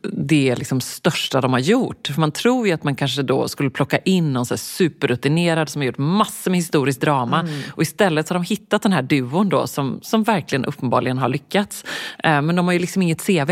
det 0.03 0.55
liksom 0.55 0.81
största 0.81 1.41
de 1.41 1.53
har 1.53 1.59
gjort. 1.59 2.07
För 2.07 2.19
man 2.19 2.31
tror 2.31 2.67
ju 2.67 2.73
att 2.73 2.83
man 2.83 2.95
kanske 2.95 3.21
då 3.21 3.47
skulle 3.47 3.69
plocka 3.69 3.97
in 3.97 4.33
någon 4.33 4.45
så 4.45 4.53
här 4.53 4.59
superrutinerad 4.59 5.69
som 5.69 5.81
har 5.81 5.85
gjort 5.85 5.97
massor 5.97 6.51
med 6.51 6.57
historiskt 6.57 7.01
drama. 7.01 7.39
Mm. 7.39 7.61
Och 7.71 7.81
istället 7.81 8.29
har 8.29 8.33
de 8.33 8.43
hittat 8.43 8.81
den 8.81 8.93
här 8.93 9.01
duon 9.01 9.49
då 9.49 9.67
som, 9.67 9.99
som 10.01 10.23
verkligen 10.23 10.65
uppenbarligen 10.65 11.17
har 11.17 11.29
lyckats. 11.29 11.83
Eh, 12.23 12.41
men 12.41 12.55
de 12.55 12.65
har 12.65 12.73
ju 12.73 12.79
liksom 12.79 13.01
inget 13.01 13.25
CV. 13.25 13.51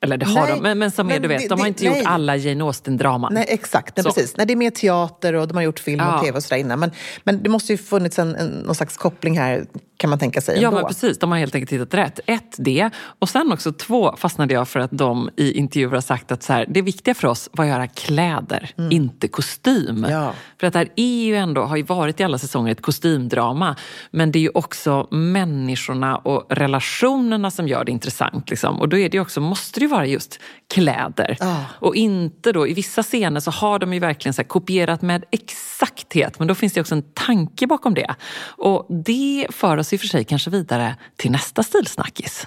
Eller 0.00 0.16
det 0.16 0.26
har 0.26 0.34
Nej, 0.46 0.54
de, 0.56 0.62
men, 0.62 0.78
men 0.78 0.90
som 0.90 1.06
är, 1.08 1.12
men 1.12 1.22
du 1.22 1.28
vet, 1.28 1.42
det- 1.42 1.48
de 1.48 1.58
har 1.60 1.64
det- 1.64 1.68
inte 1.68 1.84
nej. 1.90 1.98
gjort 1.98 2.06
alla 2.08 2.36
Jane 2.36 2.64
Austen-draman. 2.64 3.34
Nej, 3.34 3.44
exakt. 3.48 3.96
Nej, 3.96 4.04
Så. 4.04 4.12
precis. 4.12 4.36
Nej, 4.36 4.46
det 4.46 4.52
är 4.52 4.56
mer 4.56 4.70
teater 4.70 5.32
och 5.34 5.48
de 5.48 5.54
har 5.54 5.62
gjort 5.62 5.78
film 5.80 6.00
Ja. 6.00 6.14
och 6.16 6.24
tv 6.24 6.36
och 6.36 6.42
sådär 6.42 6.56
innan. 6.60 6.78
Men, 6.80 6.90
men 7.24 7.42
det 7.42 7.48
måste 7.48 7.72
ju 7.72 7.78
funnits 7.78 8.18
en, 8.18 8.34
en, 8.36 8.46
någon 8.48 8.74
slags 8.74 8.96
koppling 8.96 9.38
här, 9.38 9.64
kan 9.96 10.10
man 10.10 10.18
tänka 10.18 10.40
sig. 10.40 10.60
Ja, 10.60 10.68
ändå. 10.68 10.80
men 10.80 10.88
precis. 10.88 11.18
De 11.18 11.30
har 11.30 11.38
helt 11.38 11.54
enkelt 11.54 11.72
hittat 11.72 11.94
rätt. 11.94 12.20
Ett, 12.26 12.54
det. 12.58 12.90
Och 13.18 13.28
sen 13.28 13.52
också 13.52 13.72
två 13.72 14.14
fastnade 14.16 14.54
jag 14.54 14.68
för 14.68 14.80
att 14.80 14.90
de 14.90 15.30
i 15.36 15.52
intervjuer 15.52 15.90
har 15.94 16.00
sagt 16.00 16.32
att 16.32 16.42
så 16.42 16.52
här, 16.52 16.66
det 16.68 16.82
viktiga 16.82 17.14
för 17.14 17.28
oss 17.28 17.48
var 17.52 17.64
att 17.64 17.70
göra 17.70 17.86
kläder, 17.86 18.70
inte 18.90 19.28
kostym. 19.28 19.88
Mm. 19.96 20.10
Ja. 20.10 20.32
För 20.60 20.66
att 20.66 20.72
det 20.72 20.78
här 20.78 20.88
är 20.96 21.24
ju 21.24 21.36
ändå, 21.36 21.62
har 21.62 21.76
ju 21.76 21.82
varit 21.82 22.20
i 22.20 22.22
alla 22.22 22.38
säsonger 22.38 22.72
ett 22.72 22.82
kostymdrama. 22.82 23.76
Men 24.10 24.32
det 24.32 24.38
är 24.38 24.40
ju 24.40 24.50
också 24.54 25.06
människorna 25.10 26.16
och 26.16 26.46
relationerna 26.50 27.50
som 27.50 27.68
gör 27.68 27.84
det 27.84 27.92
intressant. 27.92 28.50
Liksom. 28.50 28.80
Och 28.80 28.88
då 28.88 28.98
är 28.98 29.08
det 29.08 29.16
ju 29.16 29.20
också, 29.20 29.40
måste 29.40 29.71
det 29.80 29.84
ju 29.84 29.90
vara 29.90 30.06
just 30.06 30.40
kläder. 30.74 31.36
Ja. 31.40 31.64
Och 31.70 31.96
inte 31.96 32.52
då, 32.52 32.68
i 32.68 32.74
vissa 32.74 33.02
scener 33.02 33.40
så 33.40 33.50
har 33.50 33.78
de 33.78 33.94
ju 33.94 34.00
verkligen 34.00 34.34
så 34.34 34.44
kopierat 34.44 35.02
med 35.02 35.24
exakthet. 35.30 36.38
Men 36.38 36.48
då 36.48 36.54
finns 36.54 36.72
det 36.72 36.80
också 36.80 36.94
en 36.94 37.02
tanke 37.14 37.66
bakom 37.66 37.94
det. 37.94 38.14
Och 38.44 38.86
det 39.04 39.46
för 39.50 39.76
oss 39.76 39.92
i 39.92 39.96
och 39.96 40.00
för 40.00 40.08
sig 40.08 40.24
kanske 40.24 40.50
vidare 40.50 40.96
till 41.16 41.30
nästa 41.30 41.62
stilsnackis. 41.62 42.46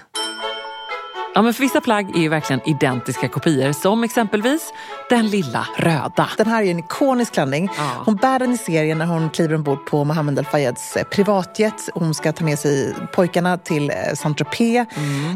Ja, 1.36 1.42
men 1.42 1.54
för 1.54 1.62
vissa 1.62 1.80
plagg 1.80 2.16
är 2.16 2.20
ju 2.20 2.28
verkligen 2.28 2.68
identiska 2.68 3.28
kopior. 3.28 3.72
Som 3.72 4.04
exempelvis 4.04 4.72
den 5.10 5.26
lilla 5.26 5.66
röda. 5.76 6.28
Den 6.36 6.46
här 6.46 6.62
är 6.62 6.70
en 6.70 6.78
ikonisk 6.78 7.32
klänning. 7.32 7.70
Ja. 7.76 7.90
Hon 8.04 8.16
bär 8.16 8.38
den 8.38 8.52
i 8.52 8.58
serien 8.58 8.98
när 8.98 9.06
hon 9.06 9.30
kliver 9.30 9.54
ombord 9.54 9.86
på 9.86 10.04
Mohammed 10.04 10.38
El-Fayeds 10.38 10.96
eh, 10.96 11.04
privatjet. 11.04 11.88
Hon 11.94 12.14
ska 12.14 12.32
ta 12.32 12.44
med 12.44 12.58
sig 12.58 12.94
pojkarna 13.12 13.58
till 13.58 13.90
eh, 13.90 13.96
Saint-Tropez. 14.14 14.86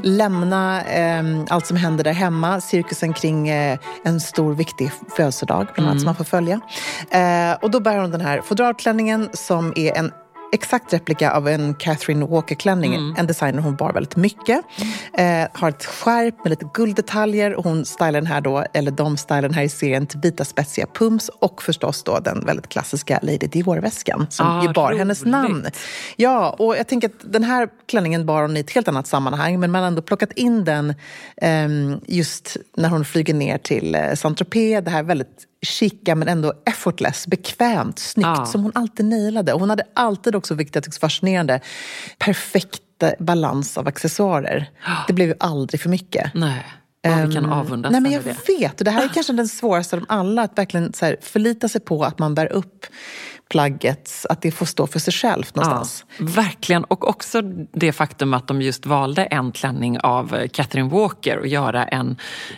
Lämna 0.02 0.82
eh, 0.84 1.24
allt 1.48 1.66
som 1.66 1.76
händer 1.76 2.04
där 2.04 2.12
hemma. 2.12 2.60
Cirkusen 2.60 3.12
kring 3.12 3.48
eh, 3.48 3.78
en 4.04 4.20
stor 4.20 4.54
viktig 4.54 4.90
födelsedag 5.16 5.66
bland 5.74 5.90
annat 5.90 6.00
som 6.00 6.06
man 6.06 6.14
får 6.14 6.24
följa. 6.24 6.60
Eh, 7.10 7.52
och 7.62 7.70
då 7.70 7.80
bär 7.80 7.98
hon 7.98 8.10
den 8.10 8.20
här 8.20 8.40
fodralklänningen 8.40 9.28
som 9.32 9.72
är 9.76 9.96
en 9.96 10.12
exakt 10.52 10.92
replika 10.92 11.32
av 11.32 11.48
en 11.48 11.74
Catherine 11.74 12.26
Walker-klänning. 12.26 13.14
En 13.18 13.26
designer 13.26 13.62
hon 13.62 13.76
bar 13.76 13.92
väldigt 13.92 14.16
mycket. 14.16 14.60
Eh, 15.12 15.46
har 15.52 15.68
ett 15.68 15.84
skärp 15.84 16.34
med 16.44 16.50
lite 16.50 16.66
gulddetaljer. 16.74 17.54
Och 17.54 17.64
hon 17.64 17.84
stylar 17.84 18.12
den 18.12 18.26
här 18.26 18.40
då, 18.40 18.64
eller 18.74 18.90
de 18.90 19.16
stylar 19.16 19.42
den 19.42 19.54
här 19.54 19.62
i 19.62 19.68
serien 19.68 20.06
till 20.06 20.20
vita 20.20 20.44
spetsiga 20.44 20.86
pumps 20.94 21.28
och 21.28 21.62
förstås 21.62 22.02
då 22.02 22.18
den 22.18 22.46
väldigt 22.46 22.68
klassiska 22.68 23.18
Lady 23.22 23.46
Dior-väskan 23.46 24.26
som 24.30 24.46
Ah, 24.46 24.62
ju 24.62 24.72
bar 24.72 24.92
hennes 24.92 25.22
roligt. 25.22 25.32
namn. 25.32 25.66
Ja, 26.16 26.50
och 26.58 26.76
jag 26.76 26.86
tänker 26.86 27.08
att 27.08 27.32
den 27.32 27.44
här 27.44 27.68
klänningen 27.88 28.26
bar 28.26 28.42
hon 28.42 28.56
i 28.56 28.60
ett 28.60 28.70
helt 28.70 28.88
annat 28.88 29.06
sammanhang 29.06 29.60
men 29.60 29.70
man 29.70 29.80
har 29.80 29.88
ändå 29.88 30.02
plockat 30.02 30.32
in 30.32 30.64
den 30.64 30.94
ehm, 31.36 32.00
just 32.06 32.56
när 32.76 32.88
hon 32.88 33.04
flyger 33.04 33.34
ner 33.34 33.58
till 33.58 33.94
eh, 33.94 34.00
Saint-Tropez. 34.14 34.80
Det 34.84 34.90
här 34.90 35.02
väldigt 35.02 35.46
chica 35.62 36.14
men 36.14 36.28
ändå 36.28 36.52
effortless, 36.66 37.26
bekvämt, 37.26 37.98
snyggt 37.98 38.26
Ja. 38.38 38.46
som 38.46 38.62
hon 38.62 38.72
alltid 38.74 39.06
nailade. 39.06 39.52
Och 39.52 39.60
hon 39.60 39.70
hade 39.70 39.84
alltid 39.94 40.34
också, 40.34 40.54
vilket 40.54 40.74
jag 40.74 40.84
tycker 40.84 40.96
är 40.96 41.00
fascinerande, 41.00 41.60
perfekt 42.18 42.82
balans 43.18 43.78
av 43.78 43.88
accessoarer. 43.88 44.70
Det 45.06 45.12
blev 45.12 45.28
ju 45.28 45.34
aldrig 45.40 45.80
för 45.80 45.88
mycket. 45.88 46.34
Nej. 46.34 46.66
vad 47.08 47.28
vi 47.28 47.34
kan 47.34 47.44
Ehm, 47.44 47.52
avundas 47.52 47.92
Nej, 47.92 48.00
men 48.00 48.12
jag 48.12 48.22
det. 48.24 48.48
vet, 48.48 48.78
och 48.80 48.84
det 48.84 48.90
här 48.90 49.04
är 49.04 49.08
kanske 49.08 49.32
den 49.32 49.48
svåraste 49.48 49.96
av 49.96 50.04
alla, 50.08 50.42
att 50.42 50.58
verkligen 50.58 50.92
så 50.92 51.04
här, 51.06 51.16
förlita 51.20 51.68
sig 51.68 51.80
på 51.80 52.04
att 52.04 52.18
man 52.18 52.34
bär 52.34 52.52
upp 52.52 52.86
plagget, 53.50 54.26
att 54.28 54.42
det 54.42 54.50
får 54.50 54.66
stå 54.66 54.86
för 54.86 54.98
sig 54.98 55.12
självt 55.12 55.54
någonstans. 55.54 56.04
Ja, 56.18 56.24
verkligen. 56.28 56.84
Och 56.84 57.08
också 57.08 57.42
det 57.72 57.92
faktum 57.92 58.34
att 58.34 58.48
de 58.48 58.62
just 58.62 58.86
valde 58.86 59.24
en 59.24 59.52
klänning 59.52 60.00
av 60.00 60.34
eh, 60.34 60.48
Catherine 60.48 60.88
Walker 60.88 61.38
och 61.38 61.46
göra 61.46 61.84
en, 61.84 62.16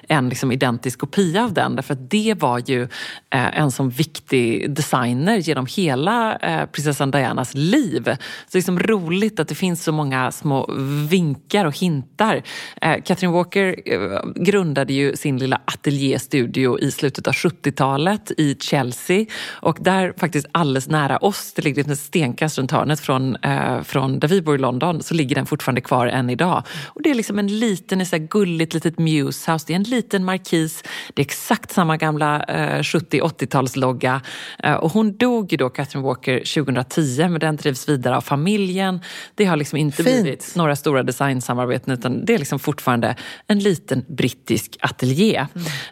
en 0.09 0.29
liksom 0.29 0.53
identisk 0.53 0.99
kopia 0.99 1.45
av 1.45 1.53
den. 1.53 1.77
Därför 1.77 1.95
att 1.95 2.11
det 2.11 2.35
var 2.39 2.63
ju 2.67 2.83
eh, 3.31 3.59
en 3.59 3.71
sån 3.71 3.91
viktig 3.91 4.71
designer 4.71 5.37
genom 5.37 5.67
hela 5.67 6.37
eh, 6.37 6.67
prinsessan 6.67 7.11
Dianas 7.11 7.55
liv. 7.55 8.03
Så 8.05 8.11
det 8.51 8.55
är 8.55 8.59
liksom 8.59 8.79
roligt 8.79 9.41
att 9.41 9.49
det 9.49 9.55
finns 9.55 9.85
så 9.85 9.93
många 9.93 10.33
små 10.33 10.71
vinkar 11.09 11.65
och 11.65 11.77
hintar. 11.77 12.43
Eh, 12.81 13.03
Catherine 13.03 13.35
Walker 13.35 13.77
eh, 13.87 14.21
grundade 14.35 14.93
ju 14.93 15.17
sin 15.17 15.39
lilla 15.39 15.61
ateljéstudio 15.65 16.79
i 16.79 16.91
slutet 16.91 17.27
av 17.27 17.35
70-talet 17.35 18.31
i 18.37 18.57
Chelsea. 18.61 19.27
Och 19.51 19.79
där 19.81 20.15
faktiskt 20.17 20.47
alldeles 20.53 20.82
nära 20.89 21.17
oss, 21.19 21.53
det 21.53 21.63
ligger 21.63 21.93
ett 21.93 21.99
stenkast 21.99 22.59
runt 22.59 22.71
hörnet 22.71 23.01
från, 23.01 23.37
eh, 23.37 23.83
från 23.83 24.19
där 24.19 24.29
vi 24.29 24.43
bor 24.43 24.55
i 24.55 24.59
London, 24.59 25.03
så 25.03 25.15
ligger 25.15 25.35
den 25.35 25.47
fortfarande 25.47 25.81
kvar 25.81 26.07
än 26.07 26.31
idag. 26.31 26.63
Och 26.87 27.03
det 27.03 27.11
är 27.11 27.15
liksom 27.15 27.39
en 27.39 27.59
liten, 27.59 28.07
så 28.07 28.17
här 28.17 28.27
gulligt 28.27 28.75
litet 28.75 28.97
Muse-house. 28.97 29.65
Det 29.67 29.73
är 29.73 29.77
en 29.77 29.83
liten 29.83 30.25
markis. 30.25 30.83
Det 31.15 31.23
är 31.23 31.25
exakt 31.25 31.71
samma 31.73 31.97
gamla 31.97 32.43
eh, 32.43 32.81
70-80-talslogga. 32.81 34.21
Eh, 34.59 34.75
och 34.75 34.93
hon 34.93 35.17
dog 35.17 35.53
ju 35.53 35.57
då, 35.57 35.69
Catherine 35.69 36.07
Walker, 36.07 36.39
2010, 36.39 37.29
men 37.29 37.41
den 37.41 37.57
drivs 37.57 37.89
vidare 37.89 38.17
av 38.17 38.21
familjen. 38.21 39.01
Det 39.35 39.45
har 39.45 39.57
liksom 39.57 39.79
inte 39.79 40.03
Fint. 40.03 40.23
blivit 40.23 40.53
några 40.57 40.77
stora 40.77 41.03
designsamarbeten 41.03 41.93
utan 41.93 42.25
det 42.25 42.35
är 42.35 42.39
liksom 42.39 42.59
fortfarande 42.59 43.17
en 43.47 43.59
liten 43.59 44.05
brittisk 44.09 44.77
ateljé. 44.81 45.47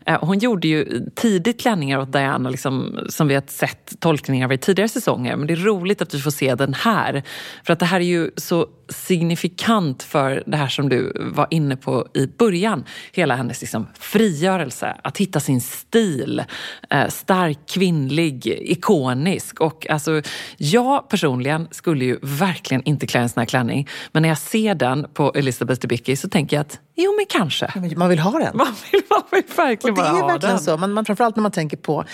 Eh, 0.07 0.25
Hon 0.25 0.39
gjorde 0.39 0.69
ju 0.69 1.07
tidigt 1.15 1.61
klänningar 1.61 1.99
åt 1.99 2.13
Diana 2.13 2.51
liksom, 2.51 2.99
som 3.09 3.29
vi 3.29 3.35
har 3.35 3.43
sett 3.47 4.01
tolkningar 4.01 4.45
av 4.47 4.53
i 4.53 4.59
tidigare 4.59 4.80
säsonger. 4.89 5.37
Men 5.37 5.47
det 5.47 5.55
är 5.55 5.57
roligt 5.57 6.03
att 6.03 6.15
vi 6.15 6.21
får 6.21 6.31
se 6.31 6.55
den 6.55 6.75
här. 6.75 7.23
För 7.65 7.73
att 7.73 7.79
det 7.79 7.87
här 7.87 8.01
är 8.01 8.05
ju 8.05 8.31
så 8.37 8.67
signifikant 8.89 10.03
för 10.03 10.43
det 10.47 10.57
här 10.57 10.69
som 10.69 10.89
du 10.89 11.13
var 11.35 11.47
inne 11.51 11.77
på 11.77 12.07
i 12.15 12.27
början. 12.27 12.85
Hela 13.13 13.35
hennes 13.35 13.61
liksom 13.61 13.87
frigörelse, 13.99 14.97
att 15.05 15.19
hitta 15.19 15.41
sin 15.41 15.61
stil. 15.61 16.43
Eh, 16.91 17.09
stark, 17.09 17.59
kvinnlig, 17.69 18.47
ikonisk. 18.47 19.61
Och 19.61 19.91
alltså, 19.91 20.23
jag 20.57 21.09
personligen 21.09 21.69
skulle 21.71 22.05
ju 22.05 22.19
verkligen 22.23 22.83
inte 22.85 23.07
klä 23.07 23.21
en 23.21 23.29
sån 23.29 23.41
här 23.41 23.47
klänning. 23.47 23.89
Men 24.13 24.23
när 24.23 24.29
jag 24.29 24.39
ser 24.39 24.75
den 24.75 25.07
på 25.15 25.33
Elizabeth 25.35 25.81
Debicki 25.81 26.17
så 26.17 26.29
tänker 26.29 26.57
jag 26.57 26.61
att 26.61 26.81
jo 27.05 27.17
men 27.17 27.27
kanske. 27.29 27.71
Ja, 27.75 27.81
men 27.81 27.99
Man 27.99 28.09
vill 28.09 28.19
ha 28.19 28.39
den. 28.39 28.57
Man 28.57 28.67
vill, 28.93 29.03
man 29.11 29.23
vill 29.31 29.43
verkligen 29.57 29.93
Och 29.95 29.99
det 29.99 30.03
bara 30.03 30.17
är 30.19 30.21
ha 30.21 30.27
verkligen 30.29 30.55
den. 30.55 30.65
så. 30.65 30.77
Man, 30.77 30.93
man, 30.93 31.05
framförallt 31.05 31.37
när 31.37 31.43
man 31.43 31.53
tänker 31.53 31.77
på 31.77 32.05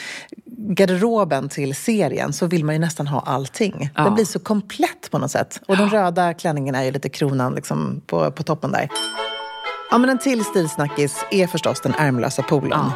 garderoben 0.69 1.49
till 1.49 1.75
serien 1.75 2.33
så 2.33 2.47
vill 2.47 2.64
man 2.64 2.75
ju 2.75 2.78
nästan 2.78 3.07
ha 3.07 3.21
allting. 3.21 3.90
Ja. 3.95 4.02
Den 4.02 4.14
blir 4.14 4.25
så 4.25 4.38
komplett 4.38 5.11
på 5.11 5.19
något 5.19 5.31
sätt. 5.31 5.61
Och 5.69 5.76
den 5.76 5.90
röda 5.90 6.35
klänningen 6.35 6.75
är 6.75 6.85
ju 6.85 6.90
lite 6.90 7.09
kronan 7.09 7.55
liksom 7.55 8.02
på, 8.07 8.31
på 8.31 8.43
toppen 8.43 8.73
där. 8.73 8.88
Ja, 9.90 9.99
men 9.99 10.11
en 10.11 10.19
till 10.19 10.45
stilsnackis 10.45 11.25
är 11.31 11.47
förstås 11.47 11.81
den 11.81 11.95
ärmlösa 11.95 12.43
polon. 12.43 12.71
Ja. 12.71 12.93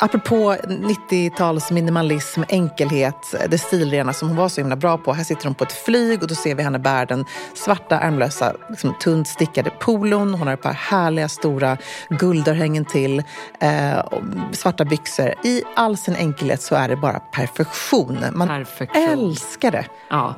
Apropå 0.00 0.56
90-tals 0.68 1.70
minimalism, 1.70 2.42
enkelhet, 2.48 3.34
det 3.48 3.58
stilrena 3.58 4.12
som 4.12 4.28
hon 4.28 4.36
var 4.36 4.48
så 4.48 4.60
himla 4.60 4.76
bra 4.76 4.98
på. 4.98 5.12
Här 5.12 5.24
sitter 5.24 5.44
hon 5.44 5.54
på 5.54 5.64
ett 5.64 5.72
flyg 5.72 6.22
och 6.22 6.28
då 6.28 6.34
ser 6.34 6.54
vi 6.54 6.62
henne 6.62 6.78
bära 6.78 7.04
den 7.06 7.24
svarta 7.54 8.00
ärmlösa, 8.00 8.54
liksom, 8.70 8.94
tunt 9.00 9.28
stickade 9.28 9.70
polon. 9.70 10.34
Hon 10.34 10.46
har 10.48 10.54
ett 10.54 10.62
par 10.62 10.72
härliga 10.72 11.28
stora 11.28 11.76
guldörhängen 12.08 12.84
till. 12.84 13.22
Eh, 13.60 13.98
svarta 14.52 14.84
byxor. 14.84 15.34
I 15.44 15.62
all 15.76 15.96
sin 15.96 16.16
enkelhet 16.16 16.62
så 16.62 16.74
är 16.74 16.88
det 16.88 16.96
bara 16.96 17.20
perfektion. 17.20 18.24
Man 18.32 18.48
Perfektion. 18.48 19.02
älskar 19.02 19.70
det. 19.70 19.84
Ja. 20.10 20.34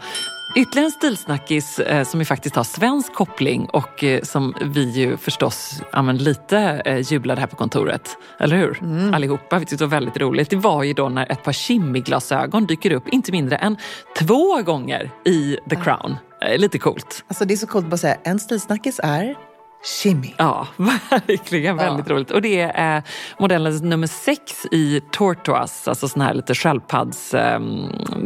Ytterligare 0.54 0.86
en 0.86 0.92
stilsnackis 0.92 1.78
eh, 1.78 2.04
som 2.04 2.20
ju 2.20 2.26
faktiskt 2.26 2.56
har 2.56 2.64
svensk 2.64 3.14
koppling 3.14 3.66
och 3.66 4.04
eh, 4.04 4.22
som 4.22 4.54
vi 4.62 4.90
ju 4.90 5.16
förstås 5.16 5.82
ja, 5.92 6.02
men 6.02 6.16
lite 6.18 6.58
eh, 6.84 7.12
jublade 7.12 7.40
här 7.40 7.48
på 7.48 7.56
kontoret. 7.56 8.16
Eller 8.38 8.56
hur? 8.56 8.78
Mm. 8.82 9.14
Allihopa. 9.14 9.58
Vi 9.58 9.64
tyckte 9.64 9.84
det 9.84 9.88
var 9.88 9.96
väldigt 9.96 10.16
roligt. 10.16 10.50
Det 10.50 10.56
var 10.56 10.82
ju 10.82 10.92
då 10.92 11.08
när 11.08 11.32
ett 11.32 11.42
par 11.42 11.52
Kimmy-glasögon 11.52 12.66
dyker 12.66 12.92
upp 12.92 13.08
inte 13.08 13.32
mindre 13.32 13.56
än 13.56 13.76
två 14.18 14.62
gånger 14.62 15.10
i 15.24 15.58
The 15.70 15.76
Crown. 15.76 16.16
Eh, 16.42 16.58
lite 16.58 16.78
coolt. 16.78 17.24
Alltså, 17.28 17.44
det 17.44 17.54
är 17.54 17.56
så 17.56 17.66
coolt 17.66 17.84
att 17.84 17.90
bara 17.90 17.96
säga 17.96 18.16
en 18.24 18.38
stilsnackis 18.38 19.00
är 19.02 19.49
shimmy. 19.82 20.34
Ja, 20.36 20.66
verkligen 20.76 21.76
väldigt 21.76 22.08
roligt. 22.10 22.30
Och 22.30 22.42
det 22.42 22.60
är 22.60 22.96
eh, 22.96 23.02
modellens 23.38 23.82
nummer 23.82 24.06
sex 24.06 24.66
i 24.72 25.00
Tortoise, 25.10 25.90
alltså 25.90 26.08
sån 26.08 26.22
här 26.22 26.34
lite 26.34 26.54
sköldpadds... 26.54 27.34
Eh, 27.34 27.60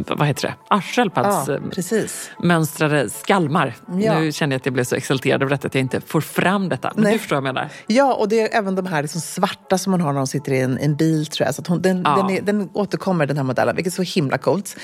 vad 0.08 0.26
heter 0.26 0.48
det? 0.48 0.54
Ah, 0.68 0.80
sköldpadds... 0.80 1.48
Ja, 1.48 1.54
eh, 1.54 2.04
mönstrade 2.38 3.10
skalmar. 3.10 3.74
Ja. 3.98 4.20
Nu 4.20 4.32
känner 4.32 4.54
jag 4.54 4.60
att 4.60 4.66
jag 4.66 4.72
blev 4.72 4.84
så 4.84 4.96
exalterad 4.96 5.42
över 5.42 5.50
detta 5.50 5.66
att 5.66 5.74
jag 5.74 5.80
inte 5.80 6.00
får 6.00 6.20
fram 6.20 6.68
detta. 6.68 6.92
Men 6.94 7.04
Nej. 7.04 7.12
du 7.12 7.18
förstår 7.18 7.36
vad 7.36 7.48
jag 7.48 7.54
menar. 7.54 7.68
Ja, 7.86 8.14
och 8.14 8.28
det 8.28 8.40
är 8.40 8.58
även 8.58 8.74
de 8.74 8.86
här 8.86 9.02
liksom 9.02 9.20
svarta 9.20 9.78
som 9.78 9.92
hon 9.92 10.00
har 10.00 10.12
när 10.12 10.20
hon 10.20 10.26
sitter 10.26 10.52
i 10.52 10.60
en, 10.60 10.78
en 10.78 10.96
bil. 10.96 11.26
Tror 11.26 11.46
jag. 11.46 11.54
Så 11.54 11.62
hon, 11.68 11.82
den, 11.82 12.02
Ja. 12.04 12.16
den, 12.16 12.30
är, 12.30 12.42
den 12.42 12.70
återkommer, 12.72 13.26
den 13.26 13.36
här 13.36 13.44
modellen, 13.44 13.76
vilket 13.76 13.92
är 13.92 14.04
så 14.04 14.20
himla 14.20 14.38
coolt. 14.38 14.76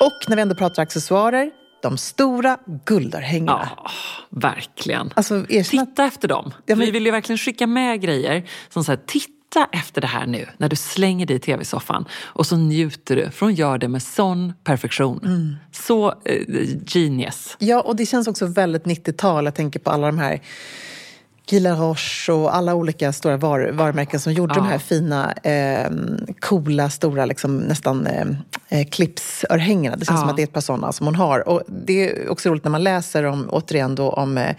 Och 0.00 0.28
när 0.28 0.36
vi 0.36 0.42
ändå 0.42 0.54
pratar 0.54 0.82
accessoarer, 0.82 1.50
de 1.82 1.98
stora 1.98 2.58
guldörhängena. 2.84 3.68
Ja, 3.76 3.90
verkligen. 4.30 5.12
Alltså, 5.16 5.34
erkänn 5.48 5.80
att 5.80 5.88
Titta 5.88 6.04
efter 6.04 6.28
dem. 6.28 6.52
Ja, 6.66 6.76
men- 6.76 6.84
Vi 6.86 6.90
vill 6.90 7.04
ju 7.06 7.10
verkligen 7.10 7.38
skicka 7.38 7.66
med 7.66 8.00
grejer 8.00 8.42
som 8.68 8.84
så 8.84 8.92
här, 8.92 9.00
titta 9.06 9.68
efter 9.72 10.00
det 10.00 10.06
här 10.06 10.26
nu 10.26 10.46
när 10.56 10.68
du 10.68 10.76
slänger 10.76 11.26
dig 11.26 11.36
i 11.36 11.38
tv-soffan 11.38 12.04
och 12.22 12.46
så 12.46 12.56
njuter 12.56 13.16
du, 13.16 13.30
för 13.30 13.46
hon 13.46 13.54
gör 13.54 13.78
det 13.78 13.88
med 13.88 14.02
sån 14.02 14.52
perfektion. 14.64 15.20
Mm. 15.24 15.56
Så 15.72 16.08
eh, 16.24 16.46
genius. 16.86 17.56
Ja, 17.58 17.80
och 17.80 17.96
det 17.96 18.06
känns 18.06 18.28
också 18.28 18.46
väldigt 18.46 18.84
90-tal. 18.84 19.44
Jag 19.44 19.54
tänker 19.54 19.80
på 19.80 19.90
alla 19.90 20.06
de 20.06 20.18
här 20.18 20.40
Guy 21.50 21.60
Roche 21.64 22.32
och 22.32 22.54
alla 22.56 22.74
olika 22.74 23.12
stora 23.12 23.36
var, 23.36 23.70
varumärken 23.72 24.20
som 24.20 24.32
gjorde 24.32 24.54
Ja. 24.56 24.60
de 24.60 24.66
här 24.68 24.78
fina, 24.78 25.32
eh, 25.32 25.90
coola, 26.40 26.90
stora, 26.90 27.24
liksom, 27.26 27.56
nästan 27.58 28.06
eh, 28.06 28.26
eh, 28.68 28.86
clipsörhängena. 28.88 29.96
Det 29.96 30.04
känns 30.04 30.16
Ja. 30.16 30.20
som 30.20 30.28
att 30.28 30.36
det 30.36 30.42
är 30.42 30.44
ett 30.44 30.52
par 30.52 30.60
sådana 30.60 30.92
som 30.92 31.06
hon 31.06 31.14
har. 31.14 31.48
Och 31.48 31.62
det 31.66 32.10
är 32.10 32.28
också 32.30 32.48
roligt 32.50 32.64
när 32.64 32.70
man 32.70 32.82
läser 32.84 33.24
om, 33.24 33.48
återigen 33.50 33.94
då, 33.94 34.10
om 34.10 34.38
eh, 34.38 34.54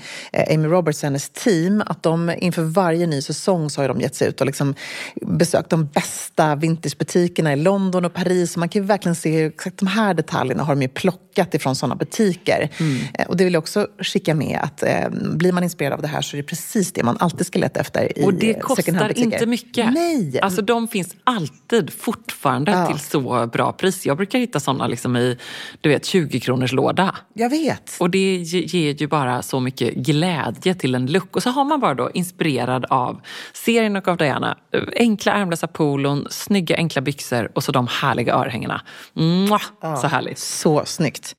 Amy 0.54 0.68
Roberts 0.68 1.00
och 1.00 1.04
hennes 1.08 1.30
team, 1.30 1.84
att 1.86 2.04
de 2.04 2.34
inför 2.38 2.62
varje 2.64 3.08
ny 3.08 3.22
säsong 3.22 3.70
så 3.70 3.82
har 3.82 3.88
de 3.88 4.02
gett 4.02 4.16
sig 4.16 4.28
ut 4.28 4.40
och 4.42 4.46
liksom 4.48 4.76
besökt 5.22 5.70
de 5.70 5.86
bästa 5.86 6.56
vintagebutikerna 6.56 7.54
i 7.54 7.56
London 7.56 8.06
och 8.06 8.14
Paris. 8.14 8.56
Och 8.56 8.60
man 8.60 8.70
kan 8.70 8.82
ju 8.82 8.86
verkligen 8.88 9.16
se 9.16 9.32
hur 9.42 9.48
exakt 9.48 9.78
de 9.78 9.88
här 9.88 10.14
detaljerna 10.14 10.64
har 10.64 10.76
de 10.76 10.82
ju 10.82 10.88
plockat 10.88 11.54
ifrån 11.54 11.76
sådana 11.76 11.96
butiker. 11.96 12.70
Eh, 13.14 13.26
Och 13.28 13.38
det 13.38 13.44
vill 13.44 13.54
jag 13.54 13.62
också 13.62 13.88
skicka 14.00 14.34
med 14.36 14.60
att 14.64 14.84
eh, 14.84 15.10
blir 15.12 15.52
man 15.52 15.64
inspirerad 15.64 15.94
av 15.94 16.02
det 16.02 16.08
här 16.08 16.22
så 16.22 16.38
är 16.38 16.42
det 16.42 16.48
precis 16.48 16.81
det 16.92 17.04
man 17.04 17.18
alltid 17.20 17.46
ska 17.48 17.60
leta 17.60 17.80
efter 17.80 18.20
i 18.20 18.26
Och 18.26 18.34
det 18.34 18.54
kostar 18.62 19.18
inte 19.18 19.46
mycket. 19.46 19.94
Nej! 19.94 20.40
Alltså 20.42 20.62
de 20.62 20.88
finns 20.88 21.16
alltid 21.24 21.94
fortfarande 21.94 22.72
Ja. 22.72 22.88
till 22.88 23.00
så 23.00 23.48
bra 23.48 23.72
pris. 23.72 24.06
Jag 24.06 24.18
brukar 24.18 24.40
hitta 24.40 24.60
såna 24.60 24.88
liksom 24.88 25.18
i 25.18 25.38
du 25.82 25.90
vet, 25.90 26.06
20 26.06 26.40
kronors 26.40 26.72
låda. 26.72 27.16
jag 27.34 27.50
vet. 27.50 27.96
Och 28.00 28.10
det 28.10 28.36
ge- 28.36 28.66
ger 28.80 28.94
ju 28.94 29.08
bara 29.08 29.42
så 29.42 29.60
mycket 29.60 29.94
glädje 29.94 30.76
till 30.76 30.96
en 30.96 31.06
look. 31.12 31.36
Och 31.36 31.44
så 31.44 31.50
har 31.50 31.64
man 31.66 31.80
bara 31.80 31.94
då 31.94 32.12
inspirerad 32.14 32.86
av 32.90 33.22
serien 33.54 33.96
och 33.96 34.08
av 34.08 34.18
Diana. 34.18 34.58
Enkla 34.96 35.32
ärmlösa 35.34 35.68
polon, 35.68 36.28
snygga 36.30 36.76
enkla 36.76 37.02
byxor 37.02 37.52
och 37.56 37.64
så 37.64 37.72
de 37.72 37.88
härliga 37.88 38.34
örhängena. 38.34 38.82
Mwah, 39.14 39.62
Så 40.02 40.08
härligt. 40.08 40.40
Så 40.40 40.82
snyggt. 40.86 41.34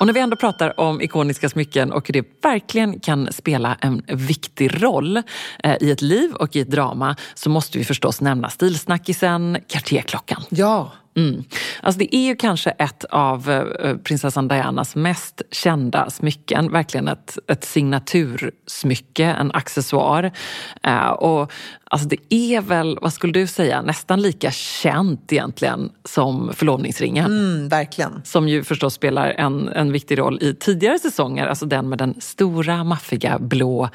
Och 0.00 0.06
när 0.06 0.12
vi 0.12 0.20
ändå 0.20 0.36
pratar 0.36 0.80
om 0.80 1.00
ikoniska 1.00 1.48
smycken 1.48 1.92
och 1.92 2.08
hur 2.08 2.12
det 2.12 2.24
verkligen 2.42 3.00
kan 3.00 3.32
spela 3.32 3.76
en 3.80 4.02
viktig 4.08 4.82
roll 4.82 5.16
eh, 5.62 5.76
i 5.80 5.90
ett 5.90 6.02
liv 6.02 6.32
och 6.32 6.56
i 6.56 6.60
ett 6.60 6.70
drama 6.70 7.16
så 7.34 7.50
måste 7.50 7.78
vi 7.78 7.84
förstås 7.84 8.20
nämna 8.20 8.50
stilsnackisen 8.50 9.58
Cartierklockan. 9.68 10.42
Ja. 10.48 10.92
Mm. 11.16 11.44
Alltså 11.80 11.98
det 11.98 12.16
är 12.16 12.26
ju 12.26 12.36
kanske 12.36 12.70
ett 12.70 13.04
av 13.04 13.50
eh, 13.50 13.96
prinsessan 13.96 14.48
Dianas 14.48 14.96
mest 14.96 15.42
kända 15.50 16.10
smycken. 16.10 16.72
Verkligen 16.72 17.08
ett, 17.08 17.38
ett 17.48 17.64
signatursmycke, 17.64 19.24
en 19.24 19.52
accessoar. 19.52 20.32
Eh, 20.82 21.08
och 21.08 21.52
alltså 21.84 22.08
det 22.08 22.34
är 22.34 22.60
väl, 22.60 22.98
vad 23.02 23.12
skulle 23.12 23.32
du 23.32 23.46
säga, 23.46 23.82
nästan 23.82 24.22
lika 24.22 24.50
känt 24.50 25.32
egentligen 25.32 25.90
som 26.04 26.52
förlovningsringen. 26.54 27.26
Mm, 27.26 27.68
verkligen. 27.68 28.22
Som 28.24 28.48
ju 28.48 28.64
förstås 28.64 28.94
spelar 28.94 29.28
en, 29.28 29.68
en 29.68 29.92
viktig 29.92 30.18
roll 30.18 30.38
i 30.42 30.54
tidigare 30.54 30.98
säsonger. 30.98 31.46
Alltså 31.46 31.66
den 31.66 31.88
med 31.88 31.98
den 31.98 32.20
stora, 32.20 32.84
maffiga, 32.84 33.38
blå 33.38 33.88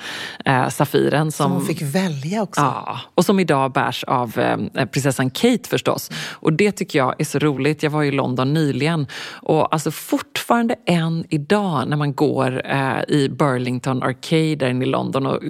eh, 0.46 0.70
safiren. 0.70 1.32
Som 1.32 1.51
hon 1.51 1.66
fick 1.66 1.82
välja 1.82 2.42
också. 2.42 2.62
Ja, 2.62 3.00
och 3.16 3.25
som 3.25 3.40
idag 3.40 3.72
bärs 3.72 4.04
av 4.04 4.40
eh, 4.40 4.86
prinsessan 4.86 5.30
Kate 5.30 5.70
förstås. 5.70 6.12
Och 6.30 6.54
det 6.54 6.72
tycker 6.72 7.00
jag 7.00 7.11
jag 7.12 7.22
är 7.22 7.25
så 7.25 7.39
roligt. 7.39 7.84
Jag 7.84 7.89
var 7.91 8.03
i 8.03 8.12
London 8.12 8.53
nyligen 8.53 9.08
och 9.41 9.74
alltså 9.74 9.91
fortfarande 9.91 10.75
än 10.86 11.25
idag 11.30 11.88
när 11.88 11.98
man 11.98 12.13
går 12.13 12.62
eh, 12.65 13.01
i 13.08 13.30
Burlington 13.30 14.03
Arcade 14.03 14.56
där 14.56 14.70
inne 14.70 14.86
i 14.86 14.88
London 14.88 15.25
och 15.25 15.44
eh, 15.44 15.50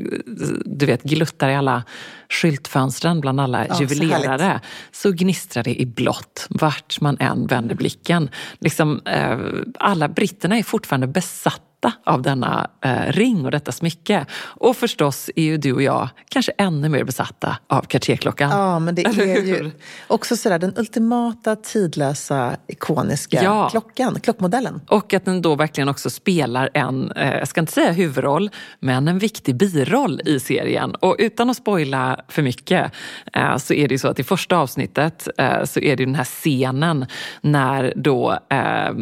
du 0.66 0.86
vet 0.86 1.04
gluttar 1.04 1.50
i 1.50 1.56
alla 1.56 1.84
skyltfönstren 2.30 3.22
bland 3.22 3.42
alla 3.42 3.68
Ja, 3.68 3.74
så 3.76 3.84
juvelerare 3.84 4.42
härligt. 4.42 4.64
så 4.92 5.12
gnistrar 5.12 5.64
det 5.64 5.82
i 5.82 5.86
blått 5.86 6.48
vart 6.50 7.02
man 7.02 7.18
än 7.20 7.48
vänder 7.48 7.76
blicken. 7.76 8.30
Liksom, 8.60 9.02
eh, 9.06 9.40
alla 9.80 10.08
britterna 10.08 10.58
är 10.58 10.64
fortfarande 10.64 11.08
besatta 11.08 11.66
av 12.04 12.22
denna 12.22 12.70
eh, 12.86 13.12
ring 13.12 13.46
och 13.46 13.52
detta 13.52 13.72
smycke. 13.72 14.26
Och 14.44 14.78
förstås 14.78 15.30
är 15.36 15.44
ju 15.44 15.58
du 15.58 15.74
och 15.74 15.82
jag 15.82 16.10
kanske 16.30 16.52
ännu 16.58 16.90
mer 16.90 17.04
besatta 17.04 17.58
av 17.68 17.82
Cartierklockan. 17.82 18.50
Ja, 18.50 18.80
men 18.80 18.96
det 18.96 19.06
är 19.06 19.46
ju 19.46 19.72
också 20.08 20.38
sådär 20.38 20.60
den 20.60 20.74
ultimata, 20.78 21.56
tidlösa, 21.56 22.56
ikoniska 22.68 23.44
Ja. 23.44 23.70
klockan, 23.70 24.20
klockmodellen. 24.20 24.82
Och 24.88 25.14
att 25.14 25.26
den 25.26 25.42
då 25.42 25.56
verkligen 25.56 25.90
också 25.90 26.10
spelar 26.10 26.70
en, 26.74 27.12
eh, 27.12 27.38
jag 27.38 27.48
ska 27.48 27.60
inte 27.62 27.74
säga 27.74 27.92
huvudroll, 27.92 28.50
men 28.80 29.08
en 29.08 29.20
viktig 29.20 29.56
biroll 29.56 30.22
i 30.26 30.40
serien. 30.40 30.96
Och 30.96 31.16
utan 31.20 31.50
att 31.50 31.58
spoila 31.58 32.20
för 32.28 32.42
mycket 32.42 32.92
eh, 33.34 33.58
så 33.58 33.74
är 33.74 33.88
det 33.88 33.94
ju 33.94 34.00
så 34.00 34.08
att 34.08 34.20
i 34.20 34.24
första 34.24 34.58
avsnittet 34.58 35.28
eh, 35.38 35.64
så 35.64 35.80
är 35.80 35.96
det 35.96 36.02
ju 36.02 36.06
den 36.06 36.16
här 36.16 36.24
scenen 36.24 37.06
när 37.42 37.94
då 37.96 38.40
eh, 38.50 38.94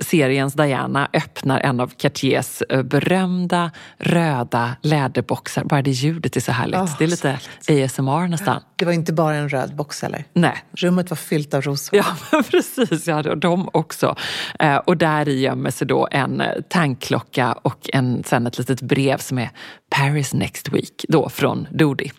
seriens 0.00 0.54
Diana 0.54 1.08
öppnar 1.12 1.60
en 1.60 1.80
av 1.80 1.88
Cartiers 2.28 2.62
eh, 2.68 2.82
berömda 2.82 3.70
röda 3.98 4.76
läderboxar. 4.82 5.64
Bara 5.64 5.82
det 5.82 5.90
ljudet 5.90 6.36
är 6.36 6.40
så 6.40 6.52
härligt. 6.52 6.80
Åh, 6.80 6.94
det 6.98 7.04
är 7.04 7.08
lite 7.08 7.38
ASMR 7.68 8.28
nästan. 8.28 8.62
Det 8.76 8.84
var 8.84 8.92
inte 8.92 9.12
bara 9.12 9.36
en 9.36 9.48
röd 9.48 9.76
box 9.76 10.02
heller. 10.02 10.24
Nej, 10.32 10.64
Rummet 10.72 11.10
var 11.10 11.16
fyllt 11.16 11.54
av 11.54 11.62
rosor. 11.62 11.96
Ja, 11.96 12.04
men 12.32 12.42
precis. 12.44 13.06
Ja, 13.06 13.30
och 13.30 13.38
de 13.38 13.70
också. 13.72 14.16
Eh, 14.58 14.76
och 14.76 14.96
där 14.96 15.28
i 15.28 15.40
gömmer 15.40 15.70
sig 15.70 15.86
då 15.86 16.08
en 16.10 16.40
eh, 16.40 16.52
tankklocka 16.68 17.52
och 17.52 17.90
en, 17.92 18.24
sen 18.24 18.46
ett 18.46 18.58
litet 18.58 18.82
brev 18.82 19.18
som 19.18 19.38
är 19.38 19.50
Paris 19.90 20.34
next 20.34 20.68
week, 20.68 21.04
då 21.08 21.28
från 21.28 21.66
Dodi. 21.70 22.12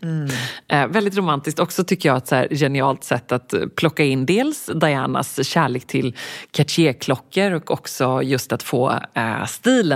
Eh, 0.68 0.88
väldigt 0.88 1.18
romantiskt. 1.18 1.60
Också 1.60 1.84
tycker 1.84 2.10
jag 2.10 2.18
ett 2.18 2.28
så 2.28 2.46
genialt 2.51 3.04
sätt 3.04 3.32
att 3.32 3.54
plocka 3.75 4.04
in 4.04 4.25
dels 4.25 4.70
Dianas 4.75 5.48
kärlek 5.48 5.88
till 5.88 6.16
Cartier-klockor 6.51 7.51
och 7.51 7.72
också 7.72 8.22
just 8.22 8.51
att 8.51 8.63
få 8.63 8.92
eh, 9.13 9.46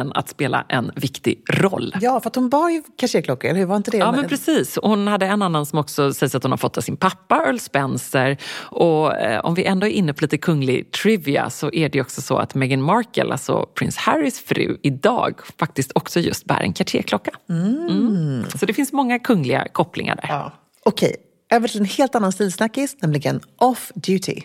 stilen 0.04 0.12
att 0.16 0.30
spela 0.30 0.66
en 0.70 0.92
viktig 0.96 1.44
roll. 1.50 1.96
Ja, 2.02 2.20
för 2.20 2.30
att 2.30 2.36
hon 2.36 2.50
bar 2.50 2.70
ju 2.70 2.84
Cartierklockor, 2.98 3.50
eller 3.50 3.60
hur? 3.60 3.68
Var 3.68 3.78
inte 3.78 3.92
det? 3.92 3.98
Ja, 3.98 4.12
men 4.12 4.28
precis. 4.28 4.80
Hon 4.82 5.08
hade 5.08 5.26
en 5.26 5.42
annan 5.42 5.66
som 5.66 5.80
också 5.80 6.14
sägs 6.14 6.36
att 6.36 6.44
hon 6.44 6.52
har 6.52 6.58
fått 6.58 6.78
av 6.78 6.82
sin 6.82 6.98
pappa, 6.98 7.36
Earl 7.36 7.60
Spencer. 7.60 8.38
Och 8.72 9.16
eh, 9.16 9.46
om 9.46 9.54
vi 9.54 9.66
ändå 9.66 9.88
är 9.88 9.92
inne 9.92 10.14
på 10.14 10.22
lite 10.22 10.38
kunglig 10.38 10.92
trivia 10.92 11.50
så 11.50 11.72
är 11.74 11.90
det 11.90 11.98
ju 11.98 12.02
också 12.02 12.22
så 12.22 12.38
att 12.38 12.56
Meghan 12.56 12.82
Markle, 12.82 13.32
alltså 13.32 13.66
prins 13.76 13.98
Harrys 13.98 14.40
fru, 14.40 14.78
idag 14.84 15.34
faktiskt 15.60 15.92
också 15.96 16.20
just 16.20 16.46
bär 16.46 16.62
en 16.62 16.74
Cartierklocka. 16.74 17.32
Mm. 17.50 18.46
Så 18.56 18.66
det 18.66 18.74
finns 18.74 18.94
många 18.94 19.20
kungliga 19.20 19.68
kopplingar 19.72 20.16
där. 20.16 20.28
Ja. 20.30 20.52
Okej, 20.86 21.16
över 21.52 21.68
till 21.68 21.80
en 21.80 21.86
helt 21.86 22.16
annan 22.16 22.32
stilsnackis, 22.32 22.96
nämligen 23.02 23.40
off 23.58 23.92
duty. 23.96 24.42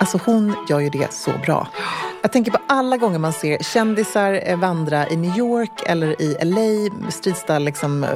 Alltså 0.00 0.20
hon 0.24 0.54
gör 0.68 0.80
ju 0.80 0.90
det 0.90 1.12
så 1.12 1.30
bra. 1.46 1.68
Jag 2.22 2.32
tänker 2.32 2.50
på 2.52 2.58
alla 2.68 2.96
gånger 2.96 3.18
man 3.18 3.32
ser 3.32 3.58
kändisar 3.58 4.40
eh, 4.46 4.56
vandra 4.58 5.08
i 5.08 5.16
New 5.16 5.36
York 5.38 5.82
eller 5.86 6.22
i 6.22 6.36
LA, 6.44 7.10
streetstyle, 7.10 7.58
liksom, 7.64 8.04
eh, 8.04 8.10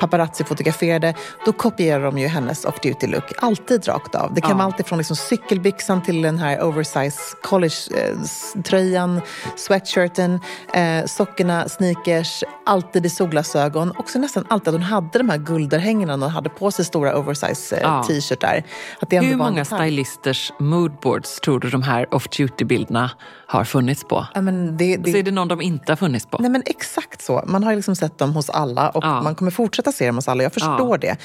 paparazzi 0.00 0.44
fotograferade. 0.44 1.14
Då 1.44 1.52
kopierar 1.52 2.04
de 2.04 2.18
ju 2.18 2.26
hennes 2.26 2.64
off-duty 2.64 3.06
look, 3.06 3.24
alltid 3.38 3.88
rakt 3.88 4.14
av. 4.14 4.34
Det 4.34 4.40
kan 4.40 4.50
Ja. 4.50 4.56
vara 4.56 4.64
alltid 4.64 4.86
från 4.86 4.98
liksom 4.98 5.16
cykelbyxan 5.16 6.02
till 6.02 6.22
den 6.22 6.38
här 6.38 6.62
oversize 6.62 7.18
college-tröjan, 7.42 9.20
sweatshirten, 9.56 10.40
eh, 10.74 11.04
sockorna, 11.06 11.68
sneakers, 11.68 12.44
alltid 12.66 13.06
i 13.06 13.10
solglasögon. 13.10 13.92
Också 13.98 14.18
nästan 14.18 14.44
alltid 14.48 14.68
att 14.68 14.74
hon 14.74 14.82
hade 14.82 15.18
de 15.18 15.28
här 15.30 15.38
guldörhängena 15.38 16.12
hon 16.12 16.22
hade 16.22 16.48
på 16.48 16.70
sig 16.70 16.84
stora 16.84 17.16
oversize 17.18 17.76
eh, 17.76 17.82
Ja. 17.82 18.02
t-shirtar. 18.08 18.62
Hur 19.10 19.36
många 19.36 19.64
stylisters 19.64 20.52
moodboards 20.58 21.40
tror 21.40 21.60
du 21.60 21.70
de 21.70 21.82
här 21.82 22.06
off-duty-bilderna 22.14 23.10
har 23.50 23.64
funnits 23.64 24.04
på? 24.04 24.26
Ja, 24.34 24.40
men 24.40 24.76
det, 24.76 24.96
det, 24.96 25.10
Så 25.10 25.16
är 25.16 25.22
det 25.22 25.30
någon 25.30 25.48
de 25.48 25.60
inte 25.62 25.92
har 25.92 25.96
funnits 25.96 26.26
på? 26.26 26.38
Nej 26.40 26.50
men 26.50 26.62
exakt 26.66 27.22
så. 27.22 27.44
Man 27.46 27.64
har 27.64 27.74
liksom 27.76 27.96
sett 27.96 28.18
dem 28.18 28.32
hos 28.34 28.50
alla 28.50 28.88
och 28.90 29.04
Ja. 29.04 29.22
man 29.22 29.34
kommer 29.34 29.50
fortsätta 29.50 29.92
se 29.92 30.06
dem 30.06 30.14
hos 30.16 30.28
alla. 30.28 30.42
Jag 30.42 30.52
förstår 30.52 30.98
det. 30.98 31.16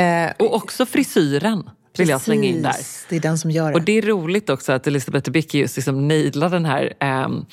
Eh, 0.00 0.30
Och 0.46 0.54
också 0.54 0.86
frisyren 0.86 1.70
vill 2.00 2.08
jag 2.08 2.20
slänga 2.20 2.48
in 2.48 2.62
där. 2.62 2.70
precis, 2.70 3.06
Det 3.08 3.16
är 3.16 3.20
den 3.20 3.38
som 3.38 3.50
gör 3.50 3.68
det. 3.68 3.74
Och 3.74 3.82
det 3.82 3.98
är 3.98 4.02
roligt 4.02 4.50
också 4.50 4.72
att 4.72 4.86
Elisabeth 4.86 5.24
Debicki 5.24 5.58
just 5.58 5.76
liksom 5.76 6.08
naidlar 6.08 6.48
den 6.50 6.64
här 6.64 6.92
um, 7.24 7.46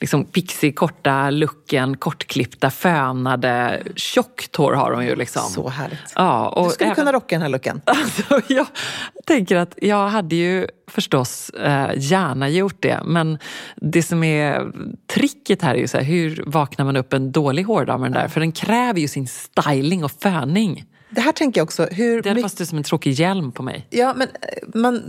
liksom 0.00 0.24
pixie, 0.24 0.72
korta 0.72 1.30
looken, 1.30 1.96
kortklippta, 1.96 2.70
fönade, 2.70 3.82
tjockt 3.96 4.56
hår 4.56 4.72
har 4.72 4.92
hon 4.92 5.04
ju. 5.06 5.16
Liksom. 5.16 5.42
Så 5.42 5.68
härligt. 5.68 5.98
Ja, 6.14 6.48
och 6.48 6.64
du 6.66 6.70
skulle 6.70 6.86
även- 6.86 6.96
kunna 6.96 7.12
rocka 7.12 7.34
den 7.34 7.42
här 7.42 7.48
looken. 7.48 7.80
Alltså, 8.02 8.40
jag 8.52 8.66
tänker 9.26 9.56
att 9.56 9.74
jag 9.82 10.08
hade 10.08 10.36
ju 10.36 10.66
förstås 10.90 11.50
eh, 11.50 11.90
gärna 11.96 12.48
gjort 12.48 12.76
det. 12.82 13.00
Men 13.04 13.38
det 13.76 14.02
som 14.02 14.24
är 14.24 14.72
tricket 15.14 15.62
här 15.62 15.74
är 15.74 15.78
ju 15.78 15.88
så 15.88 15.96
här, 15.96 16.04
hur 16.04 16.42
vaknar 16.46 16.84
man 16.84 16.96
upp 16.96 17.12
en 17.12 17.32
dålig 17.32 17.62
hårdag 17.64 18.00
med 18.00 18.12
den 18.12 18.22
där? 18.22 18.28
För 18.28 18.40
den 18.40 18.52
kräver 18.52 19.00
ju 19.00 19.08
sin 19.08 19.28
styling 19.28 20.04
och 20.04 20.10
föning. 20.20 20.84
Det 21.14 21.20
här 21.20 21.32
tänker 21.32 21.60
jag 21.60 21.64
också. 21.64 21.86
Hur 21.90 22.22
Det 22.22 22.28
hade 22.28 22.42
fast 22.42 22.66
som 22.66 22.78
en 22.78 22.84
tråkig 22.84 23.12
hjälm 23.12 23.52
på 23.52 23.62
mig. 23.62 23.86
Ja, 23.90 24.14
men 24.16 24.28
eh, 24.28 24.80
man, 24.80 25.02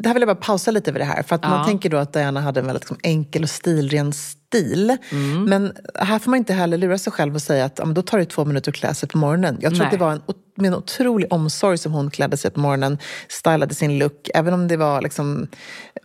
det 0.00 0.08
här 0.08 0.14
vill 0.14 0.20
jag 0.20 0.28
bara 0.28 0.44
pausa 0.46 0.70
lite 0.70 0.90
över 0.90 0.98
det 0.98 1.04
här. 1.04 1.22
För 1.22 1.34
att 1.34 1.40
Ja. 1.44 1.48
man 1.48 1.66
tänker 1.66 1.90
då 1.90 1.96
att 1.96 2.12
Diana 2.12 2.40
hade 2.40 2.60
en 2.60 2.66
väldigt 2.66 2.82
liksom, 2.82 2.96
enkel 3.02 3.42
och 3.42 3.50
stilren 3.50 4.12
stil. 4.12 4.96
Mm. 5.10 5.44
Men 5.44 5.72
här 5.94 6.18
får 6.18 6.30
man 6.30 6.38
inte 6.38 6.52
heller 6.54 6.78
lura 6.78 6.98
sig 6.98 7.12
själv 7.12 7.34
och 7.34 7.42
säga 7.42 7.64
att 7.64 7.78
ja, 7.78 7.84
då 7.84 8.02
tar 8.02 8.18
det 8.18 8.24
två 8.24 8.44
minuter 8.44 8.70
att 8.70 8.76
klä 8.76 8.94
sig 8.94 9.08
på 9.08 9.18
morgonen. 9.18 9.58
Jag 9.60 9.72
tror 9.72 9.78
Nej. 9.78 9.84
att 9.86 9.92
det 9.92 9.98
var 9.98 10.12
en, 10.12 10.22
med 10.56 10.68
en 10.68 10.74
otrolig 10.74 11.32
omsorg 11.32 11.78
som 11.78 11.92
hon 11.92 12.10
klädde 12.10 12.36
sig 12.36 12.50
på 12.50 12.60
morgonen, 12.60 12.98
stylade 13.28 13.74
sin 13.74 13.98
look, 13.98 14.30
även 14.34 14.54
om 14.54 14.68
det 14.68 14.76
var 14.76 15.02
liksom 15.02 15.46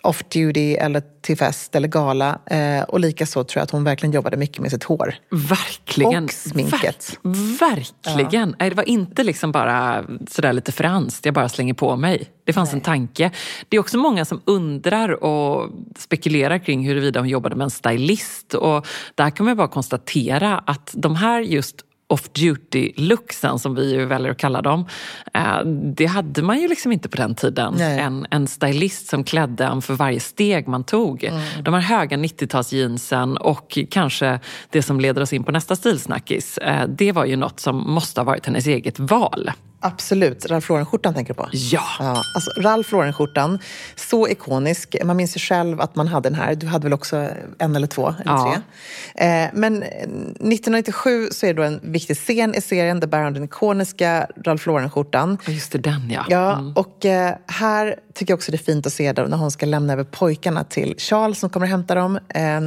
off 0.04 0.24
duty 0.30 0.74
eller 0.74 1.04
till 1.22 1.38
fest 1.38 1.76
eller 1.76 1.88
gala. 1.88 2.40
Eh, 2.46 2.84
och 2.84 3.00
likaså 3.00 3.44
tror 3.44 3.60
jag 3.60 3.64
att 3.64 3.72
hon 3.72 3.84
verkligen 3.84 4.14
jobbade 4.14 4.38
mycket 4.38 4.60
med 4.60 4.72
sitt 4.72 4.84
hår. 4.84 5.16
Verkligen. 5.30 6.24
Och 6.24 6.32
sminket. 6.32 7.18
Ver- 7.24 7.60
verkligen. 7.60 8.56
Nej, 8.60 8.70
Det 8.70 8.76
var 8.76 8.90
inte 8.90 9.24
liksom 9.24 9.52
bara 9.52 10.06
sådär 10.30 10.54
lite 10.54 10.72
franskt, 10.72 11.26
jag 11.26 11.34
bara 11.34 11.50
slänger 11.50 11.74
på 11.74 11.96
mig. 11.96 12.30
Det 12.46 12.54
fanns 12.54 12.74
en 12.74 12.82
tanke. 12.82 13.32
Det 13.70 13.78
är 13.78 13.80
också 13.82 13.98
många 13.98 14.26
som 14.26 14.42
undrar 14.46 15.24
och 15.24 15.70
spekulerar 15.98 16.58
kring 16.58 16.88
huruvida 16.88 17.20
hon 17.20 17.30
jobbade 17.30 17.56
med 17.56 17.66
en 17.66 17.72
stylist. 17.72 18.54
Och 18.54 18.88
där 19.16 19.30
kan 19.30 19.46
man 19.46 19.58
bara 19.58 19.68
konstatera 19.68 20.58
att 20.58 20.92
de 20.94 21.16
här 21.16 21.42
just 21.42 21.76
off-duty-looksen, 22.10 23.60
som 23.60 23.76
vi 23.76 23.94
ju 23.94 24.06
väljer 24.06 24.32
att 24.32 24.38
kalla 24.38 24.62
dem, 24.62 24.86
eh, 25.34 25.62
det 25.96 26.06
hade 26.06 26.42
man 26.42 26.60
ju 26.60 26.68
liksom 26.68 26.92
inte 26.92 27.10
på 27.10 27.18
den 27.18 27.36
tiden. 27.36 27.76
Nej. 27.78 28.00
En, 28.00 28.28
en 28.30 28.48
stylist 28.48 29.08
som 29.08 29.24
klädde 29.24 29.66
en 29.66 29.82
för 29.82 29.94
varje 29.94 30.20
steg 30.20 30.68
man 30.68 30.84
tog. 30.84 31.32
De 31.64 31.74
här 31.74 31.82
höga 31.82 32.18
90-talsjeansen 32.18 33.38
och 33.38 33.78
kanske 33.92 34.40
det 34.70 34.82
som 34.82 35.00
leder 35.00 35.22
oss 35.22 35.34
in 35.34 35.44
på 35.44 35.52
nästa 35.52 35.76
stilsnackis, 35.76 36.58
eh, 36.58 36.88
det 36.88 37.12
var 37.12 37.26
ju 37.26 37.36
något 37.36 37.60
som 37.60 37.94
måste 37.94 38.20
ha 38.22 38.26
varit 38.26 38.46
hennes 38.46 38.68
eget 38.68 39.00
val. 39.00 39.52
Absolut. 39.82 40.46
Ralph 40.46 40.72
Lauren-skjortan 40.72 41.14
tänker 41.14 41.34
du 41.34 41.38
på? 41.38 41.50
Ja. 41.52 41.82
Ja, 42.00 42.22
alltså 42.36 42.52
Ralph 42.62 42.92
Lauren-skjortan, 42.94 43.60
så 43.96 44.28
ikonisk. 44.30 44.96
Man 45.06 45.18
minns 45.18 45.36
ju 45.36 45.40
själv 45.40 45.82
att 45.82 45.96
man 45.96 46.08
hade 46.08 46.30
den 46.30 46.40
här. 46.40 46.56
Du 46.56 46.68
hade 46.68 46.84
väl 46.84 46.94
också 46.94 47.28
en 47.60 47.76
eller 47.76 47.88
två? 47.88 48.08
Eller 48.08 48.32
Ja. 48.32 48.62
tre. 49.16 49.26
Eh, 49.44 49.50
men 49.54 49.84
1997 49.84 51.28
så 51.32 51.46
är 51.46 51.54
det 51.54 51.62
då 51.62 51.68
en 51.68 51.80
viktig 51.84 52.18
scen 52.18 52.56
i 52.56 52.62
serien 52.62 53.00
där 53.00 53.08
bär 53.08 53.32
den 53.32 53.44
ikoniska 53.44 54.28
Ralph 54.46 54.68
Lauren-skjortan. 54.68 55.38
Just 55.46 55.72
det, 55.72 55.78
den 55.78 56.10
ja. 56.12 56.26
Ja, 56.30 56.74
och 56.76 57.06
eh, 57.06 57.36
här 57.48 57.96
tycker 58.20 58.32
jag 58.32 58.38
också 58.38 58.52
det 58.52 58.56
är 58.56 58.64
fint 58.74 58.86
att 58.86 58.94
se 58.94 59.14
då 59.14 59.22
när 59.22 59.38
hon 59.38 59.52
ska 59.52 59.66
lämna 59.66 59.94
över 59.94 60.04
pojkarna 60.04 60.64
till 60.64 60.96
Charles 60.98 61.40
som 61.40 61.50
kommer 61.50 61.66
att 61.66 61.70
hämta 61.72 61.96
dem. 61.96 62.20
Eh, 62.30 62.62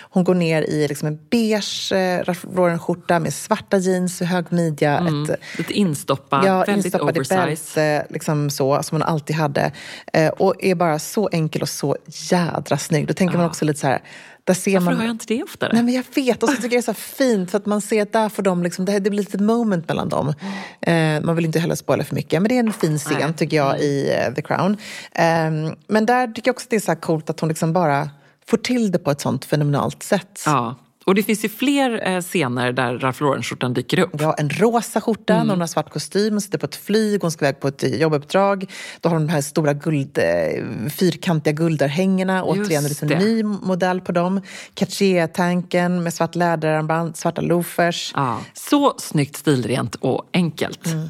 hon 0.00 0.24
går 0.24 0.34
ner 0.34 0.62
i 0.62 0.88
liksom 0.88 1.08
en 1.08 1.18
beige 1.30 1.92
eh, 1.92 2.24
Ralph 2.24 2.46
Lauren-skjorta 2.56 3.18
med 3.18 3.34
svarta 3.34 3.78
jeans 3.78 4.20
och 4.20 4.26
hög 4.26 4.44
midja. 4.48 4.98
Ett, 4.98 5.40
Lite 5.58 5.72
instoppad, 5.72 6.44
Ja, 6.44 6.58
väldigt 6.58 6.84
instoppad 6.84 7.16
oversize. 7.16 7.36
bälte, 7.36 8.06
liksom 8.10 8.50
så, 8.50 8.82
som 8.82 8.96
hon 8.96 9.02
alltid 9.02 9.36
hade. 9.36 9.72
Eh, 10.12 10.28
och 10.28 10.54
är 10.58 10.74
bara 10.74 10.98
så 10.98 11.28
enkel 11.32 11.62
och 11.62 11.68
så 11.68 11.96
jädra 12.06 12.78
snygg. 12.78 13.06
Då 13.06 13.14
tänker 13.14 13.36
man 13.36 13.46
också 13.46 13.64
lite 13.64 13.80
så 13.80 13.86
här, 13.86 14.02
där 14.44 14.54
ser 14.54 14.72
Varför 14.72 14.84
man... 14.84 14.96
har 14.96 15.04
jag 15.04 15.14
inte 15.14 15.26
det 15.26 15.42
oftare? 15.42 15.70
Nej 15.72 15.82
men 15.82 15.94
jag 15.94 16.04
vet, 16.14 16.42
och 16.42 16.48
så 16.48 16.54
tycker 16.54 16.64
jag 16.64 16.84
det 16.84 16.90
är 16.90 16.94
så 16.94 16.94
fint 16.94 17.50
för 17.50 17.58
att 17.58 17.66
man 17.66 17.80
ser 17.80 18.02
att 18.02 18.12
där 18.12 18.28
får 18.28 18.42
de 18.42 18.62
liksom, 18.62 18.84
det, 18.84 18.98
det 18.98 19.10
blir 19.10 19.20
lite 19.20 19.38
moment 19.38 19.88
mellan 19.88 20.08
dem. 20.08 20.34
Eh, 20.80 21.20
man 21.20 21.36
vill 21.36 21.44
inte 21.44 21.58
heller 21.58 21.74
spoila 21.74 22.04
för 22.04 22.14
mycket, 22.14 22.42
men 22.42 22.48
det 22.48 22.54
är 22.54 22.60
en 22.60 22.72
fin 22.72 22.98
scen 22.98 23.16
Nej. 23.20 23.34
tycker 23.36 23.56
jag 23.56 23.80
i 23.80 24.10
eh, 24.10 24.34
The 24.34 24.42
Crown. 24.42 24.76
Eh, 25.12 25.74
men 25.86 26.06
där 26.06 26.26
tycker 26.26 26.48
jag 26.48 26.54
också 26.54 26.66
att 26.66 26.70
det 26.70 26.76
är 26.76 26.80
så 26.80 26.90
här 26.90 27.00
coolt 27.00 27.30
att 27.30 27.40
hon 27.40 27.48
liksom 27.48 27.72
bara 27.72 28.10
får 28.46 28.56
till 28.56 28.92
det 28.92 28.98
på 28.98 29.10
ett 29.10 29.20
sånt 29.20 29.44
fenomenalt 29.44 30.02
sätt. 30.02 30.42
Ja. 30.46 30.74
Och 31.04 31.14
det 31.14 31.22
finns 31.22 31.44
ju 31.44 31.48
fler 31.48 32.08
eh, 32.08 32.20
scener 32.20 32.72
där 32.72 32.98
Ralph 32.98 33.22
Lauren-skjortan 33.22 33.74
dyker 33.74 33.98
upp. 33.98 34.10
Ja, 34.20 34.34
en 34.38 34.50
rosa 34.50 35.00
skjorta, 35.00 35.34
mm. 35.34 35.48
hon 35.48 35.60
har 35.60 35.66
svart 35.66 35.90
kostym, 35.90 36.32
hon 36.32 36.40
sitter 36.40 36.58
på 36.58 36.66
ett 36.66 36.76
flyg, 36.76 37.22
hon 37.22 37.30
ska 37.30 37.44
iväg 37.44 37.60
på 37.60 37.68
ett 37.68 38.00
jobbuppdrag. 38.00 38.70
Då 39.00 39.08
har 39.08 39.16
hon 39.16 39.26
de 39.26 39.32
här 39.32 39.40
stora 39.40 39.72
guld, 39.72 40.18
eh, 40.18 40.88
fyrkantiga 40.90 41.52
guldörhängena, 41.52 42.44
återigen 42.44 42.84
en 43.00 43.18
ny 43.18 43.42
modell 43.42 44.00
på 44.00 44.12
dem. 44.12 44.40
Cartier-tanken 44.74 46.02
med 46.02 46.14
svart 46.14 46.34
läderarmband, 46.34 47.16
svarta 47.16 47.40
loafers. 47.40 48.12
Ja, 48.16 48.40
så 48.54 48.94
snyggt, 48.98 49.36
stilrent 49.36 49.94
och 49.94 50.28
enkelt. 50.32 50.86
Mm. 50.86 51.08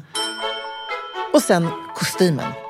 Och 1.33 1.41
sen 1.41 1.67
kostymen. 1.95 2.62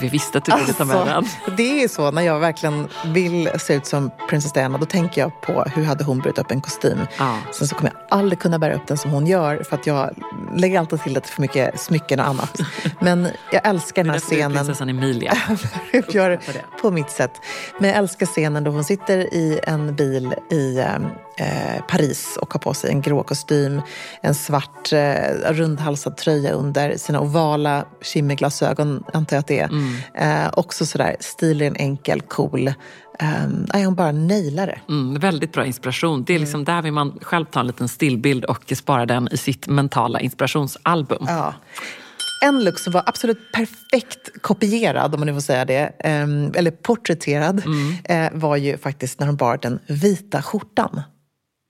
Vi 0.00 0.08
visste 0.08 0.38
att 0.38 0.44
du 0.44 0.56
ville 0.56 0.72
ta 0.72 0.84
med 0.84 0.96
alltså, 0.96 1.40
den. 1.46 1.56
Det 1.56 1.82
är 1.82 1.88
så, 1.88 2.10
när 2.10 2.22
jag 2.22 2.40
verkligen 2.40 2.88
vill 3.04 3.50
se 3.58 3.74
ut 3.74 3.86
som 3.86 4.10
prinsessa 4.28 4.54
Diana, 4.54 4.78
då 4.78 4.86
tänker 4.86 5.20
jag 5.20 5.40
på 5.40 5.64
hur 5.74 5.84
hade 5.84 6.04
hon 6.04 6.18
burit 6.18 6.38
upp 6.38 6.50
en 6.50 6.60
kostym. 6.60 6.98
Ja. 7.18 7.38
Sen 7.52 7.68
så 7.68 7.74
kommer 7.74 7.92
jag 7.92 8.18
aldrig 8.18 8.38
kunna 8.38 8.58
bära 8.58 8.74
upp 8.74 8.86
den 8.86 8.96
som 8.96 9.10
hon 9.10 9.26
gör, 9.26 9.62
för 9.62 9.76
att 9.76 9.86
jag 9.86 10.14
lägger 10.56 10.78
alltid 10.78 11.02
till 11.02 11.12
lite 11.12 11.28
för 11.28 11.40
mycket 11.40 11.80
smycken 11.80 12.20
och 12.20 12.26
annat. 12.26 12.60
Men 13.00 13.28
jag 13.52 13.66
älskar 13.66 14.04
den 14.04 14.12
här 14.12 14.20
scenen. 14.20 14.52
Det 14.52 14.58
är 14.58 14.64
prinsessan 14.64 14.88
Emilia. 14.88 15.38
jag 15.92 16.14
gör 16.14 16.40
på 16.80 16.90
mitt 16.90 17.10
sätt. 17.10 17.32
Men 17.78 17.88
jag 17.88 17.98
älskar 17.98 18.26
scenen 18.26 18.64
då 18.64 18.70
hon 18.70 18.84
sitter 18.84 19.34
i 19.34 19.60
en 19.62 19.94
bil 19.94 20.34
i 20.50 20.80
eh, 21.38 21.84
Paris 21.88 22.38
och 22.40 22.52
har 22.52 22.60
på 22.60 22.74
sig 22.74 22.90
en 22.90 23.00
grå 23.00 23.22
kostym, 23.22 23.82
en 24.20 24.34
svart 24.34 24.92
eh, 24.92 25.52
rundhalsad 25.52 26.16
tröja 26.16 26.52
under, 26.52 26.96
sina 26.96 27.20
ovala 27.20 27.84
skimmerglasögon 28.00 29.04
antar 29.12 29.36
jag 29.36 29.40
att 29.40 29.46
det 29.46 29.60
är. 29.60 29.68
Mm. 29.68 29.96
Eh, 30.14 30.50
också 30.52 30.86
sådär 30.86 31.16
stilig, 31.20 31.72
enkel, 31.76 32.20
cool. 32.20 32.72
Um, 33.20 33.66
hon 33.72 33.94
bara 33.94 34.12
nailar 34.12 34.66
det. 34.66 34.78
Mm, 34.88 35.20
väldigt 35.20 35.52
bra 35.52 35.66
inspiration. 35.66 36.24
Det 36.24 36.34
är 36.34 36.38
liksom 36.38 36.60
mm. 36.60 36.64
där 36.64 36.82
vill 36.82 36.92
man 36.92 37.18
själv 37.22 37.44
ta 37.44 37.60
en 37.60 37.66
liten 37.66 37.88
stillbild 37.88 38.44
och 38.44 38.72
spara 38.76 39.06
den 39.06 39.28
i 39.32 39.36
sitt 39.36 39.66
mentala 39.66 40.20
inspirationsalbum. 40.20 41.24
Ja. 41.28 41.54
En 42.44 42.64
look 42.64 42.78
som 42.78 42.92
var 42.92 43.02
absolut 43.06 43.52
perfekt 43.52 44.42
kopierad, 44.42 45.14
om 45.14 45.20
man 45.20 45.26
nu 45.26 45.34
får 45.34 45.40
säga 45.40 45.64
det, 45.64 45.92
um, 46.04 46.52
eller 46.54 46.70
porträtterad, 46.70 47.62
mm. 47.66 48.34
uh, 48.34 48.40
var 48.40 48.56
ju 48.56 48.78
faktiskt 48.78 49.20
när 49.20 49.26
hon 49.26 49.36
bar 49.36 49.58
den 49.62 49.78
vita 49.86 50.42
skjortan. 50.42 51.02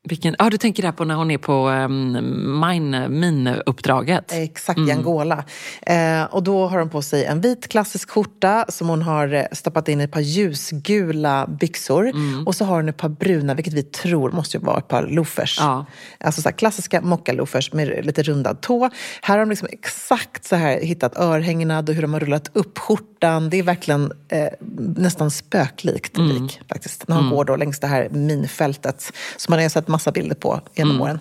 Vilken, 0.09 0.37
ah, 0.39 0.51
du 0.51 0.57
tänker 0.57 0.83
där 0.83 0.93
på 0.93 1.05
när 1.05 1.15
hon 1.15 1.31
är 1.31 1.39
på 1.39 1.69
um, 1.69 2.61
mine, 2.61 3.09
minuppdraget? 3.09 4.33
Exakt, 4.33 4.77
mm. 4.77 4.89
i 4.89 4.93
Angola. 4.93 5.45
Eh, 5.83 6.25
och 6.25 6.43
då 6.43 6.67
har 6.67 6.79
hon 6.79 6.91
på 6.91 7.03
sig 7.03 7.25
en 7.25 7.41
vit 7.41 7.69
klassisk 7.69 8.11
skjorta 8.11 8.65
som 8.69 8.89
hon 8.89 9.03
har 9.03 9.35
eh, 9.35 9.45
stoppat 9.53 9.89
in 9.89 10.01
i 10.01 10.05
ett 10.05 10.13
par 10.13 10.21
ljusgula 10.21 11.47
byxor. 11.47 12.09
Mm. 12.09 12.47
Och 12.47 12.55
så 12.55 12.65
har 12.65 12.77
hon 12.77 12.89
ett 12.89 12.97
par 12.97 13.09
bruna, 13.09 13.55
vilket 13.55 13.75
vi 13.75 13.83
tror 13.83 14.31
måste 14.31 14.59
vara 14.59 14.79
ett 14.79 14.89
par 14.89 15.07
loafers. 15.07 15.57
Ja. 15.61 15.87
Alltså 16.21 16.43
så 16.43 16.53
klassiska 16.53 17.01
mocka-loafers 17.01 17.73
med 17.73 18.07
lite 18.07 18.23
rundad 18.23 18.61
tå. 18.61 18.91
Här 19.23 19.35
har 19.35 19.39
de 19.39 19.51
liksom 19.51 19.69
exakt 19.73 20.45
så 20.45 20.57
här 20.57 20.81
hittat 20.81 21.19
örhängena 21.19 21.79
och 21.79 21.95
hur 21.95 22.03
de 22.03 22.13
har 22.13 22.21
rullat 22.21 22.51
upp 22.53 22.79
skjortan. 22.79 23.51
Det 23.51 23.59
är 23.59 23.63
verkligen 23.63 24.13
eh, 24.29 24.49
nästan 24.97 25.31
spöklikt 25.31 26.17
mm. 26.17 26.29
lik 26.29 26.61
faktiskt. 26.69 27.09
När 27.09 27.17
hon 27.17 27.25
mm. 27.25 27.37
går 27.37 27.45
då 27.45 27.57
längs 27.57 27.81
det 27.81 27.87
här 27.87 28.09
minfältet 28.09 29.13
som 29.37 29.53
man 29.53 29.63
har 29.63 29.69
sett 29.69 29.89
massa 29.97 30.13
bilder 30.13 30.37
på 30.37 30.61
genom 30.75 30.91
mm. 30.91 31.03
åren. 31.03 31.19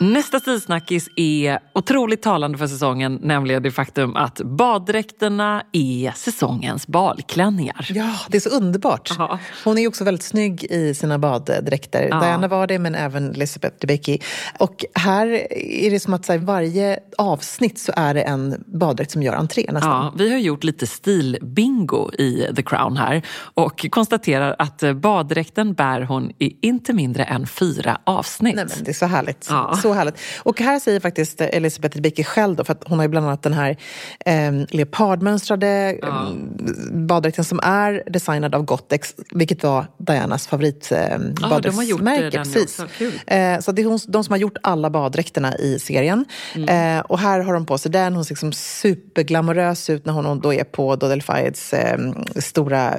Nästa 0.00 0.40
stilsnackis 0.40 1.08
är 1.16 1.58
otroligt 1.74 2.22
talande 2.22 2.58
för 2.58 2.66
säsongen, 2.66 3.18
nämligen 3.22 3.62
det 3.62 3.70
faktum 3.70 4.16
att 4.16 4.40
baddräkterna 4.40 5.62
är 5.72 6.12
säsongens 6.16 6.86
balklänningar. 6.86 7.86
Ja, 7.90 8.14
det 8.28 8.36
är 8.36 8.40
så 8.40 8.48
underbart. 8.48 9.10
Aha. 9.18 9.38
Hon 9.64 9.78
är 9.78 9.88
också 9.88 10.04
väldigt 10.04 10.22
snygg 10.22 10.64
i 10.64 10.94
sina 10.94 11.18
baddräkter. 11.18 12.08
Ja. 12.10 12.20
Diana 12.20 12.48
var 12.48 12.66
det, 12.66 12.78
men 12.78 12.94
även 12.94 13.30
Elizabeth 13.30 13.76
Debicki. 13.80 14.22
Och 14.58 14.84
här 14.94 15.26
är 15.62 15.90
det 15.90 16.00
som 16.00 16.14
att 16.14 16.30
i 16.30 16.36
varje 16.36 16.98
avsnitt 17.18 17.78
så 17.78 17.92
är 17.96 18.14
det 18.14 18.22
en 18.22 18.64
baddräkt 18.66 19.10
som 19.10 19.22
gör 19.22 19.34
entré 19.34 19.66
nästan. 19.72 20.04
Ja, 20.04 20.12
vi 20.16 20.30
har 20.30 20.38
gjort 20.38 20.64
lite 20.64 20.86
stilbingo 20.86 22.12
i 22.12 22.54
The 22.56 22.62
Crown 22.62 22.96
här 22.96 23.22
och 23.54 23.86
konstaterar 23.90 24.56
att 24.58 24.82
baddräkten 24.96 25.74
bär 25.74 26.00
hon 26.00 26.32
i 26.38 26.66
inte 26.66 26.92
mindre 26.92 27.24
än 27.24 27.46
fyra 27.46 28.00
avsnitt. 28.08 28.54
Nej, 28.54 28.66
men 28.76 28.84
det 28.84 28.90
är 28.90 28.94
så 28.94 29.06
härligt. 29.06 29.46
Ja. 29.50 29.78
Så 29.82 29.92
härligt. 29.92 30.14
Och 30.38 30.60
här 30.60 30.78
säger 30.78 31.00
faktiskt 31.00 31.40
Elisabeth 31.40 31.96
Debicki 31.96 32.24
själv, 32.24 32.56
då, 32.56 32.64
för 32.64 32.72
att 32.72 32.84
hon 32.86 32.98
har 32.98 33.04
ju 33.04 33.08
bland 33.08 33.26
annat 33.26 33.42
den 33.42 33.52
här 33.52 33.76
eh, 34.24 34.52
leopardmönstrade 34.68 35.98
ja. 36.02 36.08
Ehm, 36.08 37.06
baddräkten 37.06 37.44
som 37.44 37.60
är 37.62 38.02
designad 38.06 38.54
av 38.54 38.62
Gottex, 38.62 39.14
vilket 39.30 39.62
var 39.62 39.86
Dianas 39.98 40.46
favoritbaddräktsmärke. 40.46 42.36
Eh, 42.36 42.42
precis. 42.42 42.80
Eh, 43.26 43.60
så 43.60 43.72
det 43.72 43.82
är 43.82 43.86
hon, 43.86 43.98
de 44.08 44.24
som 44.24 44.32
har 44.32 44.38
gjort 44.38 44.56
alla 44.62 44.90
baddräkterna 44.90 45.56
i 45.56 45.78
serien. 45.78 46.24
Mm. 46.54 46.98
Eh, 46.98 47.04
och 47.04 47.18
här 47.18 47.40
har 47.40 47.54
hon 47.54 47.66
på 47.66 47.78
sig 47.78 47.92
den. 47.92 48.14
Hon 48.14 48.24
ser 48.24 48.32
liksom 48.32 48.52
superglamorös 48.52 49.90
ut 49.90 50.06
när 50.06 50.12
hon 50.12 50.40
då 50.40 50.54
är 50.54 50.64
på 50.64 50.96
Dodel 50.96 51.22
Fayeds 51.22 51.72
eh, 51.72 51.98
stora 52.36 52.94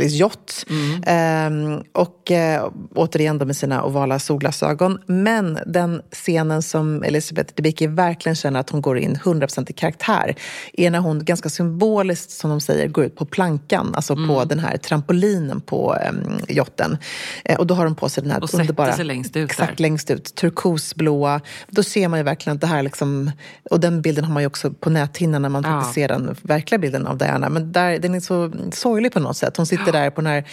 yacht. 0.00 0.66
Mm. 0.70 1.02
Ehm, 1.06 1.82
och 1.92 2.30
eh, 2.30 2.70
återigen 2.94 3.38
då 3.38 3.46
med 3.46 3.56
sina 3.56 3.84
ovala 3.84 4.18
solglasögon. 4.26 4.98
Men 5.06 5.58
den 5.66 6.02
scenen 6.10 6.62
som 6.62 7.02
Elisabeth 7.02 7.54
Debicki 7.54 7.86
verkligen 7.86 8.36
känner 8.36 8.60
att 8.60 8.70
hon 8.70 8.80
går 8.80 8.98
in 8.98 9.16
100% 9.16 9.70
i 9.70 9.72
karaktär 9.72 10.34
är 10.72 10.90
när 10.90 10.98
hon 10.98 11.24
ganska 11.24 11.48
symboliskt, 11.48 12.30
som 12.30 12.50
de 12.50 12.60
säger, 12.60 12.88
går 12.88 13.04
ut 13.04 13.16
på 13.16 13.24
plankan, 13.24 13.92
alltså 13.94 14.12
mm. 14.12 14.28
på 14.28 14.44
den 14.44 14.58
här 14.58 14.76
trampolinen 14.76 15.60
på 15.60 15.96
um, 16.10 16.40
jotten. 16.48 16.98
Eh, 17.44 17.58
och 17.58 17.66
då 17.66 17.74
har 17.74 17.84
hon 17.84 17.94
på 17.94 18.08
sig 18.08 18.22
den 18.22 18.32
här 18.32 18.42
och 18.42 18.54
underbara... 18.54 18.92
sig 18.92 19.04
längst 19.04 19.36
ut. 19.36 19.50
Exakt, 19.50 19.76
där. 19.76 19.82
längst 19.82 20.10
ut. 20.10 20.34
Turkosblåa. 20.34 21.40
Då 21.68 21.82
ser 21.82 22.08
man 22.08 22.18
ju 22.18 22.22
verkligen 22.22 22.56
att 22.56 22.60
det 22.60 22.66
här 22.66 22.82
liksom... 22.82 23.30
Och 23.70 23.80
den 23.80 24.02
bilden 24.02 24.24
har 24.24 24.32
man 24.32 24.42
ju 24.42 24.46
också 24.46 24.70
på 24.70 24.90
näthinnan 24.90 25.42
när 25.42 25.48
man 25.48 25.62
ja. 25.62 25.70
faktiskt 25.70 25.94
ser 25.94 26.08
den 26.08 26.36
verkliga 26.42 26.78
bilden 26.78 27.06
av 27.06 27.18
Diana. 27.18 27.48
Men 27.48 27.72
där, 27.72 27.98
den 27.98 28.14
är 28.14 28.20
så 28.20 28.52
sorglig 28.72 29.12
på 29.12 29.20
något 29.20 29.36
sätt. 29.36 29.56
Hon 29.56 29.66
sitter 29.66 29.92
där 29.92 30.10
på 30.10 30.20
den 30.20 30.32
här 30.32 30.44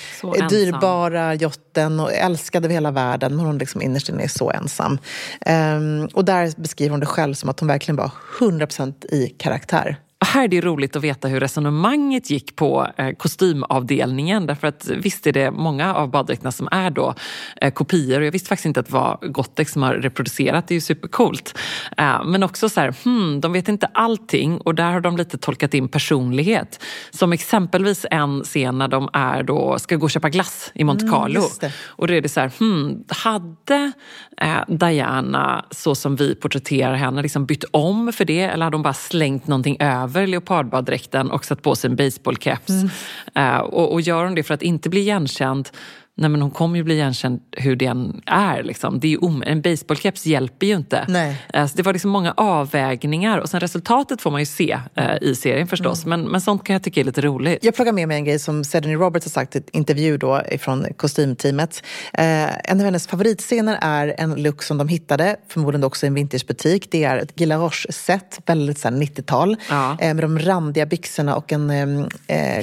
dyrbara 0.50 1.34
jotten 1.34 2.00
och 2.00 2.14
älskad 2.14 2.66
över 2.66 2.74
hela 2.74 2.92
världen. 2.92 3.36
Men 3.36 3.46
hon 3.54 3.60
liksom 3.60 3.82
innerst 3.82 4.10
inne 4.10 4.24
är 4.24 4.28
så 4.28 4.52
ensam. 4.52 4.98
Um, 5.46 6.06
och 6.14 6.26
där 6.26 6.54
beskriver 6.62 6.92
hon 6.92 7.00
det 7.00 7.06
själv 7.06 7.34
som 7.34 7.50
att 7.50 7.60
hon 7.60 7.68
verkligen 7.68 7.96
var 7.96 8.12
100% 8.40 9.06
i 9.06 9.28
karaktär. 9.28 9.98
Här 10.24 10.44
är 10.44 10.48
det 10.48 10.62
roligt 10.62 10.96
att 10.96 11.04
veta 11.04 11.28
hur 11.28 11.40
resonemanget 11.40 12.30
gick 12.30 12.56
på 12.56 12.88
eh, 12.98 13.12
kostymavdelningen. 13.12 14.46
Därför 14.46 14.68
att 14.68 14.88
visst 14.88 15.28
är 15.28 15.32
det 15.32 15.52
många 15.52 15.96
av 15.96 16.12
baddräkterna 16.12 16.52
som 16.52 16.68
är 16.72 16.90
då 16.90 17.16
eh, 17.62 17.74
kopior. 17.74 18.20
Och 18.20 18.26
jag 18.26 18.32
visste 18.32 18.50
faktiskt 18.50 18.66
inte 18.66 18.80
att 18.80 18.86
det 18.86 18.94
var 18.94 19.20
Gottex 19.22 19.72
som 19.72 19.84
har 19.84 19.94
reproducerat. 19.94 20.68
Det 20.68 20.74
är 20.74 20.76
ju 20.76 20.82
supercoolt. 20.82 21.58
Eh, 21.98 22.24
men 22.26 22.44
också 22.44 22.70
så 22.70 22.80
här, 22.80 22.96
hmm, 23.04 23.42
de 23.42 23.54
vet 23.54 23.68
inte 23.68 23.86
allting 23.86 24.58
och 24.58 24.76
där 24.76 24.92
har 24.92 25.02
de 25.02 25.18
lite 25.18 25.38
tolkat 25.38 25.74
in 25.74 25.88
personlighet. 25.88 26.84
Som 27.12 27.34
exempelvis 27.34 28.06
en 28.12 28.44
scen 28.44 28.78
när 28.78 28.88
de 28.88 29.10
är 29.14 29.44
då, 29.44 29.80
ska 29.80 29.96
gå 29.96 30.04
och 30.04 30.12
köpa 30.12 30.30
glass 30.30 30.72
i 30.76 30.84
Monte 30.84 31.06
mm, 31.06 31.14
Carlo. 31.14 31.42
Mm, 31.62 31.72
och 31.86 32.08
då 32.08 32.14
är 32.14 32.22
det 32.22 32.30
så 32.30 32.40
här, 32.40 32.52
hmm, 32.60 33.04
hade 33.08 33.92
Diana, 34.68 35.66
så 35.72 35.96
som 35.96 36.16
vi 36.16 36.36
porträtterar 36.36 36.94
henne, 36.94 37.22
liksom 37.22 37.46
bytt 37.46 37.64
om 37.72 38.14
för 38.14 38.26
det? 38.26 38.42
Eller 38.42 38.66
hade 38.66 38.78
hon 38.78 38.84
bara 38.84 38.94
slängt 38.94 39.48
någonting 39.48 39.78
över 39.80 40.13
över 40.16 40.28
leopardbaddräkten 40.28 41.32
och 41.32 41.46
satt 41.46 41.62
på 41.62 41.76
sig 41.76 41.90
en 41.90 41.96
baseballkeps. 41.96 42.70
Mm. 42.70 42.90
Uh, 43.38 43.60
och, 43.60 43.94
och 43.94 44.02
gör 44.02 44.24
hon 44.24 44.36
det 44.36 44.44
för 44.44 44.54
att 44.54 44.62
inte 44.62 44.90
bli 44.90 45.00
igenkänd 45.00 45.70
Nej, 46.16 46.30
men 46.30 46.42
hon 46.42 46.52
kommer 46.52 46.78
ju 46.78 46.84
bli 46.84 46.94
igenkänd 46.94 47.40
hur 47.52 47.76
den 47.76 48.22
är. 48.26 48.64
Liksom. 48.64 49.00
Det 49.00 49.14
är 49.14 49.24
om, 49.24 49.44
en 49.46 49.62
baseballkeps 49.62 50.26
hjälper 50.26 50.68
ju 50.68 50.76
inte. 50.76 51.06
Nej. 51.08 51.46
Eh, 51.54 51.68
så 51.68 51.78
det 51.78 51.84
var 51.84 51.94
liksom 51.94 52.12
många 52.12 52.34
avvägningar 52.38 53.38
och 53.38 53.50
sen 53.50 53.60
resultatet 53.60 54.22
får 54.22 54.32
man 54.32 54.42
ju 54.42 54.46
se 54.46 54.80
uh, 55.00 55.18
i 55.22 55.36
serien 55.36 55.68
förstås. 55.68 56.06
Mm. 56.06 56.22
Men, 56.22 56.32
men 56.32 56.42
sånt 56.42 56.64
kan 56.64 56.74
jag 56.74 56.84
tycka 56.84 57.00
är 57.00 57.04
lite 57.04 57.22
roligt. 57.22 57.64
Jag 57.64 57.76
plockar 57.76 57.92
med 57.92 58.08
mig 58.08 58.18
en 58.18 58.26
grej 58.26 58.40
som 58.40 58.64
Sedney 58.64 58.96
Roberts 58.96 59.26
har 59.26 59.30
sagt 59.30 59.56
i 59.56 59.60
ett 59.60 59.70
intervju 59.72 60.18
då 60.18 60.42
från 60.60 60.86
kostymteamet. 60.98 61.84
Uh, 62.20 62.70
en 62.72 62.80
av 62.80 62.86
hennes 62.86 63.08
favoritscener 63.08 63.78
är 63.82 64.16
en 64.18 64.36
look 64.36 64.64
som 64.64 64.78
de 64.78 64.88
hittade, 64.88 65.36
förmodligen 65.48 65.84
också 65.84 66.06
i 66.06 66.08
en 66.08 66.14
vintagebutik. 66.14 66.92
Det 66.92 67.04
är 67.04 67.18
ett 67.18 67.40
Gila 67.40 67.58
Roche-set, 67.58 68.40
väldigt 68.46 68.84
90-tal. 68.84 69.58
Ja. 69.70 69.98
Uh, 70.02 70.14
med 70.14 70.24
de 70.24 70.40
randiga 70.40 70.86
byxorna 70.86 71.36
och 71.36 71.52
en 71.52 71.70
uh, 71.70 72.06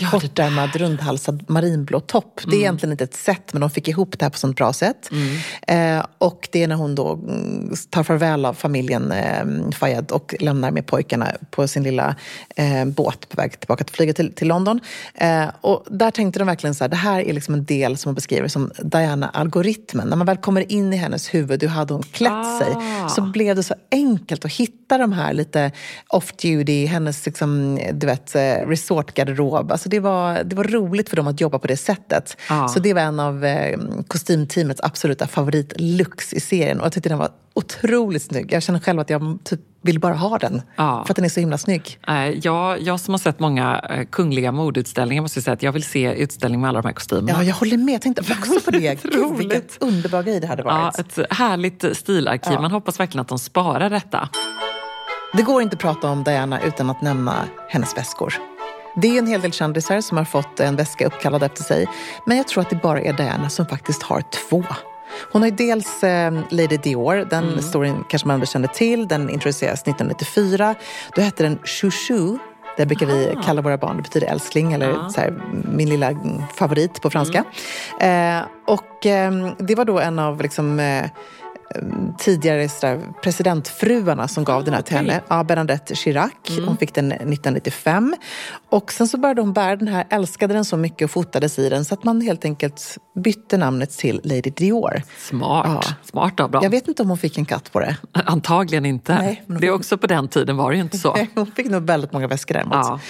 ja, 0.00 0.10
kortärmad 0.10 0.76
rundhalsad 0.76 1.44
marinblå 1.48 2.00
topp. 2.00 2.40
Det 2.44 2.50
är 2.50 2.52
mm. 2.52 2.60
egentligen 2.60 2.92
inte 2.92 3.04
ett 3.04 3.14
set 3.14 3.39
sätt, 3.40 3.52
men 3.52 3.60
de 3.60 3.70
fick 3.70 3.88
ihop 3.88 4.18
det 4.18 4.24
här 4.24 4.30
på 4.30 4.48
ett 4.48 4.56
bra 4.56 4.72
sätt. 4.72 5.10
Mm. 5.10 5.98
Eh, 5.98 6.06
och 6.18 6.48
det 6.52 6.62
är 6.62 6.68
när 6.68 6.76
hon 6.76 6.94
då 6.94 7.12
mm, 7.12 7.72
tar 7.90 8.02
farväl 8.02 8.44
av 8.44 8.54
familjen 8.54 9.12
eh, 9.12 9.70
Fayed 9.72 10.10
och 10.10 10.34
lämnar 10.40 10.70
med 10.70 10.86
pojkarna 10.86 11.32
på 11.50 11.68
sin 11.68 11.82
lilla 11.82 12.16
eh, 12.56 12.84
båt 12.84 13.28
på 13.28 13.36
väg 13.36 13.60
tillbaka 13.60 13.84
till 13.84 13.94
flyget 13.94 14.16
till, 14.16 14.32
till 14.32 14.48
London. 14.48 14.80
Eh, 15.14 15.48
och 15.60 15.86
där 15.90 16.10
tänkte 16.10 16.38
de 16.38 16.46
verkligen 16.46 16.74
så 16.74 16.84
här, 16.84 16.88
det 16.88 16.96
här 16.96 17.20
är 17.20 17.32
liksom 17.32 17.54
en 17.54 17.64
del 17.64 17.96
som 17.96 18.08
hon 18.08 18.14
beskriver 18.14 18.48
som 18.48 18.70
Diana-algoritmen. 18.82 20.08
När 20.08 20.16
man 20.16 20.26
väl 20.26 20.36
kommer 20.36 20.72
in 20.72 20.92
i 20.92 20.96
hennes 20.96 21.34
huvud, 21.34 21.62
hur 21.62 21.68
hade 21.68 21.94
hon 21.94 22.02
klätt 22.02 22.32
ah. 22.32 22.58
sig? 22.58 22.74
Så 23.08 23.22
blev 23.22 23.56
det 23.56 23.62
så 23.62 23.74
enkelt 23.90 24.44
att 24.44 24.52
hitta 24.52 24.98
de 24.98 25.12
här 25.12 25.32
lite 25.32 25.72
off-duty, 26.08 26.86
hennes 26.86 27.26
liksom, 27.26 27.78
du 27.92 28.06
vet, 28.06 28.34
eh, 28.34 28.40
resortgarderob. 28.66 29.72
Alltså 29.72 29.88
det, 29.88 30.00
var, 30.00 30.44
det 30.44 30.56
var 30.56 30.64
roligt 30.64 31.08
för 31.08 31.16
dem 31.16 31.26
att 31.26 31.40
jobba 31.40 31.58
på 31.58 31.66
det 31.66 31.76
sättet. 31.76 32.36
Ja. 32.48 32.68
Så 32.68 32.80
det 32.80 32.94
var 32.94 33.02
en 33.02 33.20
av 33.20 33.29
eh, 33.44 33.78
kostymteamets 34.08 34.80
absoluta 34.84 35.26
favoritlooks 35.26 36.32
i 36.32 36.40
serien. 36.40 36.78
Och 36.80 36.84
jag 36.86 36.92
tyckte 36.92 37.08
den 37.08 37.18
var 37.18 37.28
otroligt 37.54 38.22
snygg. 38.22 38.52
Jag 38.52 38.62
känner 38.62 38.78
själv 38.80 39.00
att 39.00 39.10
jag 39.10 39.38
typ 39.44 39.60
vill 39.82 40.00
bara 40.00 40.14
ha 40.14 40.38
den. 40.38 40.62
Ja. 40.76 41.04
För 41.06 41.12
att 41.12 41.16
den 41.16 41.24
är 41.24 41.28
så 41.28 41.40
himla 41.40 41.58
snygg. 41.58 41.98
Eh, 42.08 42.28
Jag, 42.28 42.80
jag 42.82 43.00
som 43.00 43.14
har 43.14 43.18
sett 43.18 43.40
många 43.40 43.78
eh, 43.90 44.04
kungliga 44.10 44.52
modeutställningar 44.52 45.22
måste 45.22 45.42
säga 45.42 45.54
att 45.54 45.62
jag 45.62 45.72
vill 45.72 45.82
se 45.84 46.12
utställning 46.14 46.60
med 46.60 46.68
alla 46.68 46.82
de 46.82 46.88
här 46.88 46.94
kostymerna. 46.94 47.38
Ja, 47.38 47.44
jag 47.44 47.54
håller 47.54 47.76
med. 47.76 47.94
Jag 47.94 48.02
tänkte 48.02 48.22
också 48.40 48.60
på 48.64 48.70
det. 48.70 49.02
Gud, 49.02 49.36
vilken 49.38 49.62
underbar 49.80 50.22
grej 50.22 50.40
det 50.40 50.46
hade 50.46 50.62
Ja, 50.62 50.92
varit. 50.98 51.18
ett 51.18 51.32
härligt 51.32 51.84
stilarkiv. 51.96 52.52
Ja. 52.52 52.60
Man 52.60 52.70
hoppas 52.70 53.00
verkligen 53.00 53.20
att 53.22 53.28
de 53.28 53.38
sparar 53.38 53.90
detta. 53.90 54.28
Det 55.36 55.42
går 55.42 55.62
inte 55.62 55.74
att 55.74 55.80
prata 55.80 56.10
om 56.10 56.24
Diana 56.24 56.60
utan 56.62 56.90
att 56.90 57.02
nämna 57.02 57.34
hennes 57.68 57.96
väskor. 57.96 58.34
Det 58.94 59.08
är 59.08 59.18
en 59.18 59.26
hel 59.26 59.40
del 59.40 59.52
kändisar 59.52 60.00
som 60.00 60.16
har 60.16 60.24
fått 60.24 60.60
en 60.60 60.76
väska 60.76 61.06
uppkallad 61.06 61.42
efter 61.42 61.62
sig. 61.62 61.86
Men 62.24 62.36
jag 62.36 62.48
tror 62.48 62.62
att 62.62 62.70
det 62.70 62.76
bara 62.76 63.00
är 63.00 63.12
Diana 63.12 63.50
som 63.50 63.66
faktiskt 63.66 64.02
har 64.02 64.20
två. 64.20 64.64
Hon 65.32 65.42
har 65.42 65.48
ju 65.48 65.56
dels 65.56 66.04
eh, 66.04 66.32
Lady 66.50 66.76
Dior, 66.76 67.16
den 67.30 67.62
storyn 67.62 68.04
kanske 68.08 68.28
man 68.28 68.46
känner 68.46 68.68
till. 68.68 69.08
Den 69.08 69.30
introducerades 69.30 69.82
1994. 69.82 70.74
Då 71.16 71.22
hette 71.22 71.42
den 71.42 71.58
Chouchou. 71.64 72.38
Det 72.76 72.86
brukar 72.86 73.06
vi 73.06 73.36
kalla 73.44 73.62
våra 73.62 73.78
barn. 73.78 73.96
Det 73.96 74.02
betyder 74.02 74.26
älskling 74.26 74.72
eller 74.72 75.08
så 75.08 75.20
här, 75.20 75.42
min 75.64 75.88
lilla 75.88 76.10
mm, 76.10 76.42
favorit 76.54 77.02
på 77.02 77.10
franska. 77.10 77.44
Eh, 78.00 78.40
och 78.66 79.06
eh, 79.06 79.52
det 79.58 79.74
var 79.74 79.84
då 79.84 79.98
en 79.98 80.18
av 80.18 80.42
liksom, 80.42 80.80
eh, 80.80 81.04
tidigare 82.18 82.68
så 82.68 82.86
där, 82.86 83.00
presidentfruarna 83.22 84.28
som 84.28 84.44
gav 84.44 84.64
den 84.64 84.74
här 84.74 84.82
till 84.82 84.96
henne. 84.96 85.20
Ja, 85.28 85.44
Bernadette 85.44 85.94
Chirac. 85.96 86.30
Hon 86.66 86.76
fick 86.76 86.94
den 86.94 87.12
1995. 87.12 88.14
Och 88.70 88.92
sen 88.92 89.08
så 89.08 89.18
började 89.18 89.40
hon 89.40 89.52
bära 89.52 89.76
den 89.76 89.88
här, 89.88 90.06
älskade 90.10 90.54
den 90.54 90.64
så 90.64 90.76
mycket 90.76 91.04
och 91.04 91.10
fotades 91.10 91.58
i 91.58 91.68
den 91.68 91.84
så 91.84 91.94
att 91.94 92.04
man 92.04 92.20
helt 92.20 92.44
enkelt 92.44 92.98
bytte 93.24 93.56
namnet 93.56 93.90
till 93.98 94.20
Lady 94.24 94.40
Dior. 94.40 95.02
Smart. 95.18 95.66
Ja. 95.84 95.94
Smart 96.04 96.40
av 96.40 96.50
dem. 96.50 96.60
Jag 96.62 96.70
vet 96.70 96.88
inte 96.88 97.02
om 97.02 97.08
hon 97.08 97.18
fick 97.18 97.38
en 97.38 97.44
katt 97.44 97.72
på 97.72 97.80
det. 97.80 97.96
Antagligen 98.12 98.86
inte. 98.86 99.14
Nej, 99.14 99.42
men- 99.46 99.60
det 99.60 99.66
är 99.66 99.70
också 99.74 99.98
på 99.98 100.06
den 100.06 100.28
tiden 100.28 100.56
var 100.56 100.70
det 100.70 100.76
ju 100.76 100.82
inte 100.82 100.98
så. 100.98 101.16
Hon 101.34 101.46
fick 101.46 101.70
nog 101.70 101.82
väldigt 101.82 102.12
många 102.12 102.26
väskor 102.28 102.54
däremot. 102.54 102.74
Ja. 102.74 103.00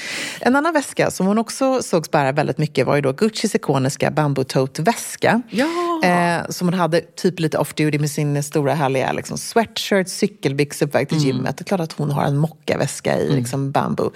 En 0.41 0.57
annan 0.57 0.73
väska 0.73 1.11
som 1.11 1.27
hon 1.27 1.39
också 1.39 1.83
sågs 1.83 2.11
bära 2.11 2.33
väldigt 2.33 2.59
mycket 2.59 2.87
var 2.87 2.97
ju 2.97 3.03
då 3.03 3.13
Guccis 3.13 3.55
ikoniska 3.55 4.11
Bamboo 4.11 4.45
Tote-väska. 4.45 5.43
Ja. 5.51 5.67
Eh, 6.05 6.49
som 6.49 6.69
hon 6.69 6.75
hade 6.75 7.01
typ 7.01 7.41
lite 7.41 7.59
off-duty 7.59 7.99
med 7.99 8.11
sin 8.11 8.43
stora 8.51 8.75
härliga 8.75 9.13
liksom, 9.13 9.39
sweatshirt, 9.39 10.09
cykelbyxor 10.09 10.87
på 10.87 10.99
väg 10.99 11.09
till 11.09 11.19
gymmet. 11.19 11.57
Det 11.57 11.63
är 11.63 11.65
klart 11.65 11.81
att 11.81 11.93
hon 11.93 12.11
har 12.11 12.25
en 12.25 12.37
mockaväska 12.37 13.19
i 13.19 13.37
liksom, 13.37 13.71
bamboo. 13.73 14.11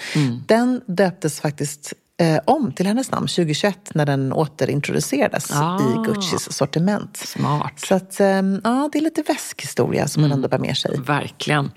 Den 0.46 0.80
döptes 0.86 1.40
faktiskt 1.40 1.92
eh, 2.20 2.40
om 2.44 2.72
till 2.72 2.86
hennes 2.86 3.10
namn 3.10 3.26
2021 3.26 3.78
när 3.94 4.06
den 4.06 4.32
återintroducerades 4.32 5.50
Ah. 5.52 5.80
i 5.80 6.06
Guccis 6.06 6.52
sortiment. 6.52 7.16
Smart. 7.16 7.72
Så 7.76 7.94
att, 7.94 8.20
eh, 8.20 8.26
ja, 8.64 8.88
det 8.92 8.98
är 8.98 9.02
lite 9.02 9.22
väskhistoria 9.22 10.08
som 10.08 10.22
hon 10.22 10.32
ändå 10.32 10.48
bär 10.48 10.58
med 10.58 10.76
sig. 10.76 11.00
Verkligen. 11.00 11.70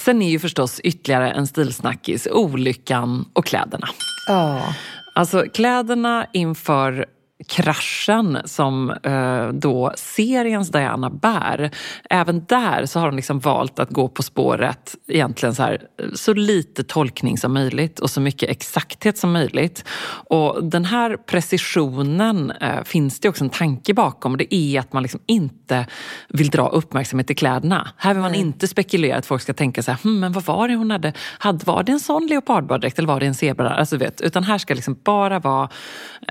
Sen 0.00 0.22
är 0.22 0.30
ju 0.30 0.38
förstås 0.38 0.80
ytterligare 0.80 1.30
en 1.30 1.46
stilsnackis 1.46 2.28
olyckan 2.30 3.24
och 3.32 3.46
kläderna. 3.46 3.88
Ja. 4.28 4.74
Alltså 5.14 5.44
kläderna 5.54 6.26
inför 6.32 7.06
kraschen 7.46 8.38
som 8.44 8.90
eh, 8.90 9.48
då 9.48 9.92
seriens 9.96 10.68
Diana 10.68 11.10
bär. 11.10 11.70
Även 12.10 12.44
där 12.44 12.86
så 12.86 13.00
har 13.00 13.06
hon 13.06 13.16
liksom 13.16 13.40
valt 13.40 13.78
att 13.78 13.90
gå 13.90 14.08
på 14.08 14.22
spåret 14.22 14.94
egentligen 15.08 15.54
så, 15.54 15.62
här, 15.62 15.82
så 16.14 16.34
lite 16.34 16.84
tolkning 16.84 17.38
som 17.38 17.52
möjligt 17.52 17.98
och 17.98 18.10
så 18.10 18.20
mycket 18.20 18.50
exakthet 18.50 19.18
som 19.18 19.32
möjligt. 19.32 19.84
Och 20.28 20.64
den 20.64 20.84
här 20.84 21.16
precisionen 21.16 22.50
eh, 22.50 22.82
finns 22.84 23.20
det 23.20 23.28
också 23.28 23.44
en 23.44 23.50
tanke 23.50 23.94
bakom. 23.94 24.36
Det 24.36 24.54
är 24.54 24.80
att 24.80 24.92
man 24.92 25.02
liksom 25.02 25.20
inte 25.26 25.86
vill 26.28 26.50
dra 26.50 26.68
uppmärksamhet 26.68 27.26
till 27.26 27.36
kläderna. 27.36 27.88
Här 27.96 28.14
vill 28.14 28.22
man 28.22 28.34
inte 28.34 28.68
spekulera 28.68 29.16
att 29.16 29.26
folk 29.26 29.42
ska 29.42 29.54
tänka 29.54 29.82
så 29.82 29.90
här, 29.90 29.98
hm, 30.04 30.20
men 30.20 30.32
vad 30.32 30.44
var 30.44 30.68
det 30.68 30.74
hon 30.74 30.90
hade? 30.90 31.12
hade 31.38 31.64
var 31.64 31.82
det 31.82 31.92
en 31.92 32.00
sån 32.00 32.26
leopardbaddräkt 32.26 32.98
eller 32.98 33.08
var 33.08 33.20
det 33.20 33.26
en 33.26 33.34
zebra? 33.34 33.70
Alltså, 33.70 33.96
vet, 33.96 34.20
utan 34.20 34.44
här 34.44 34.58
ska 34.58 34.74
liksom 34.74 34.98
bara 35.04 35.38
vara 35.38 35.68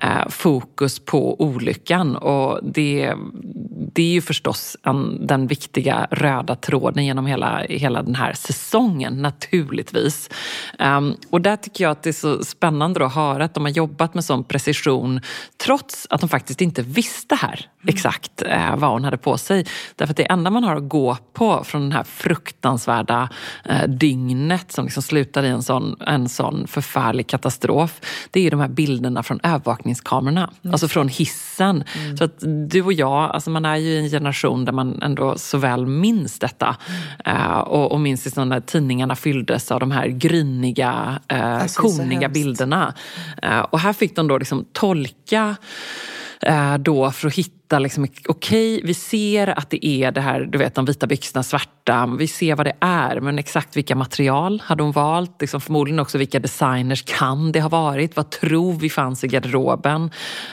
eh, 0.01 0.29
fokus 0.29 1.00
på 1.05 1.41
olyckan. 1.41 2.15
Och 2.15 2.59
det, 2.63 3.13
det 3.93 4.01
är 4.01 4.13
ju 4.13 4.21
förstås 4.21 4.77
en, 4.83 5.27
den 5.27 5.47
viktiga 5.47 6.07
röda 6.11 6.55
tråden 6.55 7.05
genom 7.05 7.25
hela, 7.25 7.59
hela 7.69 8.03
den 8.03 8.15
här 8.15 8.33
säsongen 8.33 9.21
naturligtvis. 9.21 10.29
Ehm, 10.79 11.15
och 11.29 11.41
där 11.41 11.55
tycker 11.55 11.83
jag 11.83 11.91
att 11.91 12.03
det 12.03 12.09
är 12.09 12.13
så 12.13 12.43
spännande 12.43 13.05
att 13.05 13.15
höra 13.15 13.45
att 13.45 13.53
de 13.53 13.65
har 13.65 13.71
jobbat 13.71 14.13
med 14.13 14.25
sån 14.25 14.43
precision 14.43 15.21
trots 15.57 16.07
att 16.09 16.21
de 16.21 16.29
faktiskt 16.29 16.61
inte 16.61 16.81
visste 16.81 17.35
här 17.35 17.67
exakt 17.87 18.41
eh, 18.41 18.75
vad 18.75 18.91
hon 18.91 19.03
hade 19.03 19.17
på 19.17 19.37
sig. 19.37 19.65
Därför 19.95 20.11
att 20.11 20.17
det 20.17 20.31
enda 20.31 20.49
man 20.49 20.63
har 20.63 20.75
att 20.75 20.89
gå 20.89 21.17
på 21.33 21.63
från 21.63 21.81
den 21.81 21.91
här 21.91 22.03
fruktansvärda 22.03 23.29
eh, 23.65 23.87
dygnet 23.87 24.71
som 24.71 24.85
liksom 24.85 25.03
slutar 25.03 25.43
i 25.43 25.47
en 25.47 25.63
sån, 25.63 25.95
en 26.07 26.29
sån 26.29 26.67
förfärlig 26.67 27.27
katastrof. 27.27 28.01
Det 28.31 28.47
är 28.47 28.51
de 28.51 28.59
här 28.59 28.67
bilderna 28.67 29.23
från 29.23 29.39
övervakningskamerorna, 29.43 30.49
alltså 30.71 30.87
från 30.91 31.07
hissen. 31.07 31.83
Så 32.17 32.23
att 32.23 32.43
du 32.69 32.81
och 32.81 32.93
jag, 32.93 33.31
alltså 33.31 33.49
man 33.49 33.65
är 33.65 33.75
ju 33.75 33.89
i 33.89 33.99
en 33.99 34.09
generation 34.09 34.65
där 34.65 34.71
man 34.73 35.01
ändå 35.01 35.37
så 35.37 35.57
väl 35.57 35.85
minns 35.85 36.39
detta. 36.39 36.75
Eh, 37.25 37.59
och, 37.59 37.91
och 37.91 37.99
minns 37.99 38.25
liksom 38.25 38.49
när 38.49 38.59
tidningarna 38.59 39.15
fylldes 39.15 39.71
av 39.71 39.79
de 39.79 39.91
här 39.91 40.07
gryniga, 40.07 41.19
eh, 41.27 41.61
Alltså, 41.61 41.81
koniga 41.81 42.29
bilderna. 42.29 42.93
Eh, 43.43 43.59
och 43.59 43.79
här 43.79 43.93
fick 43.93 44.15
de 44.15 44.27
då 44.27 44.37
liksom 44.37 44.65
tolka 44.73 45.55
då 46.79 47.11
för 47.11 47.27
att 47.27 47.33
hitta, 47.35 47.79
liksom, 47.79 48.07
okej, 48.27 48.81
vi 48.83 48.93
ser 48.93 49.59
att 49.59 49.69
det 49.69 49.85
är 49.85 50.11
det 50.11 50.21
här, 50.21 50.41
du 50.41 50.57
vet 50.57 50.75
de 50.75 50.85
vita 50.85 51.07
byxorna 51.07 51.43
svarta, 51.43 52.15
vi 52.19 52.27
ser 52.27 52.55
vad 52.55 52.65
det 52.65 52.75
är, 52.79 53.19
men 53.19 53.39
exakt 53.39 53.77
vilka 53.77 53.95
material 53.95 54.61
hade 54.65 54.83
hon 54.83 54.91
valt? 54.91 55.41
Liksom, 55.41 55.61
förmodligen 55.61 55.99
också 55.99 56.17
vilka 56.17 56.39
designers 56.39 57.03
kan 57.05 57.51
det 57.51 57.61
ha 57.61 57.69
varit? 57.69 58.15
Vad 58.15 58.29
tror 58.29 58.73
vi 58.73 58.89
fanns 58.89 59.23
i 59.23 59.27
garderoben? 59.27 60.11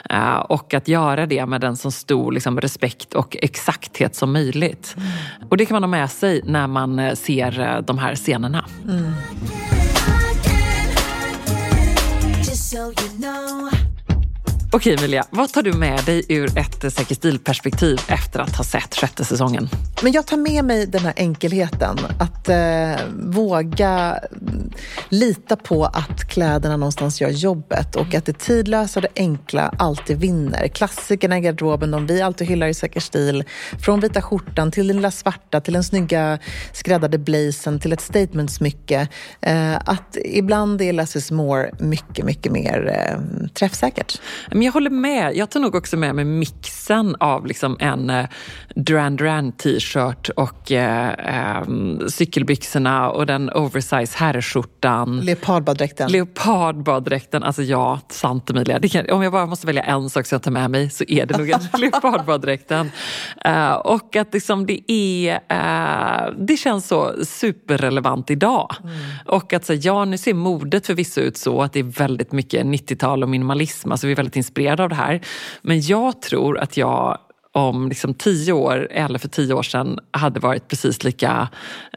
Eh, 0.09 0.35
och 0.35 0.73
att 0.73 0.87
göra 0.87 1.25
det 1.25 1.45
med 1.45 1.63
en 1.63 1.77
så 1.77 1.91
stor 1.91 2.31
liksom, 2.31 2.61
respekt 2.61 3.13
och 3.13 3.37
exakthet 3.41 4.15
som 4.15 4.33
möjligt. 4.33 4.95
Och 5.49 5.57
det 5.57 5.65
kan 5.65 5.75
man 5.75 5.83
ha 5.83 5.87
med 5.87 6.11
sig 6.11 6.41
när 6.45 6.67
man 6.67 6.99
eh, 6.99 7.13
ser 7.13 7.59
eh, 7.59 7.81
de 7.81 7.97
här 7.97 8.15
scenerna. 8.15 8.65
Just 12.37 12.69
so 12.69 12.77
you 12.77 13.09
know. 13.21 13.78
Okej 14.71 14.95
Emilia, 14.95 15.25
vad 15.29 15.53
tar 15.53 15.61
du 15.61 15.73
med 15.73 16.05
dig 16.05 16.25
ur 16.29 16.57
ett 16.57 16.83
eh, 16.83 16.89
Säker 16.89 17.15
stil-perspektiv 17.15 17.99
efter 18.07 18.39
att 18.39 18.55
ha 18.55 18.63
sett 18.63 18.95
sjätte 18.95 19.25
säsongen? 19.25 19.69
Men 20.03 20.11
jag 20.11 20.27
tar 20.27 20.37
med 20.37 20.65
mig 20.65 20.85
den 20.85 21.01
här 21.01 21.13
enkelheten. 21.17 21.97
Att 22.19 22.49
eh, 22.49 23.05
våga 23.23 24.19
mm, 24.31 24.71
lita 25.09 25.55
på 25.55 25.85
att 25.85 26.27
kläderna 26.29 26.77
någonstans 26.77 27.21
gör 27.21 27.29
jobbet 27.29 27.95
och 27.95 28.15
att 28.15 28.25
det 28.25 28.39
tidlösa 28.39 28.99
och 28.99 29.01
det 29.01 29.21
enkla 29.21 29.73
alltid 29.77 30.19
vinner. 30.19 30.67
Klassikerna 30.67 31.37
i 31.37 31.41
garderoben, 31.41 31.91
de 31.91 32.07
vi 32.07 32.21
alltid 32.21 32.47
hyllar 32.47 32.67
i 32.67 32.73
säker 32.73 32.99
stil. 32.99 33.43
Från 33.79 33.99
vita 33.99 34.21
skjortan 34.21 34.71
till 34.71 34.87
den 34.87 34.95
lilla 34.95 35.11
svarta, 35.11 35.61
till 35.61 35.73
den 35.73 35.83
snygga 35.83 36.39
skräddade 36.73 37.17
blazen, 37.17 37.79
till 37.79 37.93
ett 37.93 38.01
statementsmycke. 38.01 39.07
Eh, 39.41 39.75
att 39.75 40.17
ibland 40.25 40.81
är 40.81 40.93
less 40.93 41.15
is 41.15 41.31
more 41.31 41.71
mycket, 41.79 42.25
mycket 42.25 42.51
mer 42.51 42.87
eh, 42.87 43.47
träffsäkert. 43.53 44.21
Men 44.59 44.65
jag 44.65 44.73
håller 44.73 44.89
med. 44.89 45.35
Jag 45.35 45.49
tar 45.49 45.59
nog 45.59 45.75
också 45.75 45.97
med 45.97 46.15
mig 46.15 46.25
mixen 46.25 47.15
av 47.19 47.45
liksom 47.45 47.77
en 47.79 48.09
eh, 48.09 48.25
Duran 48.75 49.15
Duran 49.15 49.51
t-shirt 49.51 50.29
och 50.29 50.71
eh, 50.71 51.09
eh, 51.09 51.63
cykelbyxorna 52.07 53.09
och 53.09 53.25
den 53.25 53.49
oversize 53.49 54.17
herrskjortan. 54.17 55.19
Leopardbaddräkten. 55.19 56.11
Leopardbaddräkten, 56.11 57.43
alltså 57.43 57.61
ja, 57.61 57.99
sant 58.09 58.49
Emilia. 58.49 58.79
Kan, 58.79 59.09
om 59.09 59.23
jag 59.23 59.31
bara 59.31 59.45
måste 59.45 59.67
välja 59.67 59.83
en 59.83 60.09
sak 60.09 60.25
som 60.25 60.35
jag 60.35 60.43
tar 60.43 60.51
med 60.51 60.71
mig 60.71 60.89
så 60.89 61.03
är 61.07 61.25
det 61.25 61.37
nog 61.37 61.49
en 61.49 61.59
leopardbaddräkten. 61.77 62.91
Eh, 63.45 63.73
och 63.73 64.15
att 64.15 64.33
liksom 64.33 64.65
det 64.65 64.91
är, 64.91 65.39
eh, 65.49 66.33
det 66.37 66.57
känns 66.57 66.87
så 66.87 67.13
superrelevant 67.25 68.31
idag. 68.31 68.75
Och 69.25 69.53
att 69.53 69.65
så, 69.65 69.73
ja, 69.73 70.05
nu 70.05 70.17
ser 70.17 70.33
modet 70.33 70.85
förvisso 70.85 71.21
ut 71.21 71.37
så 71.37 71.61
att 71.61 71.73
det 71.73 71.79
är 71.79 71.83
väldigt 71.83 72.31
mycket 72.31 72.65
90-tal 72.65 73.23
och 73.23 73.29
minimalism, 73.29 73.91
alltså 73.91 74.07
vi 74.07 74.13
är 74.13 74.17
väldigt 74.17 74.35
inspirerade 74.49 74.83
av 74.83 74.89
det 74.89 74.95
här. 74.95 75.21
Men 75.61 75.81
jag 75.81 76.21
tror 76.21 76.59
att 76.59 76.77
jag 76.77 77.19
om 77.51 77.89
liksom 77.89 78.13
tio 78.13 78.53
år 78.53 78.87
eller 78.91 79.19
för 79.19 79.27
tio 79.27 79.53
år 79.53 79.63
sedan 79.63 79.99
hade 80.11 80.39
varit 80.39 80.67
precis 80.67 81.03
lika 81.03 81.49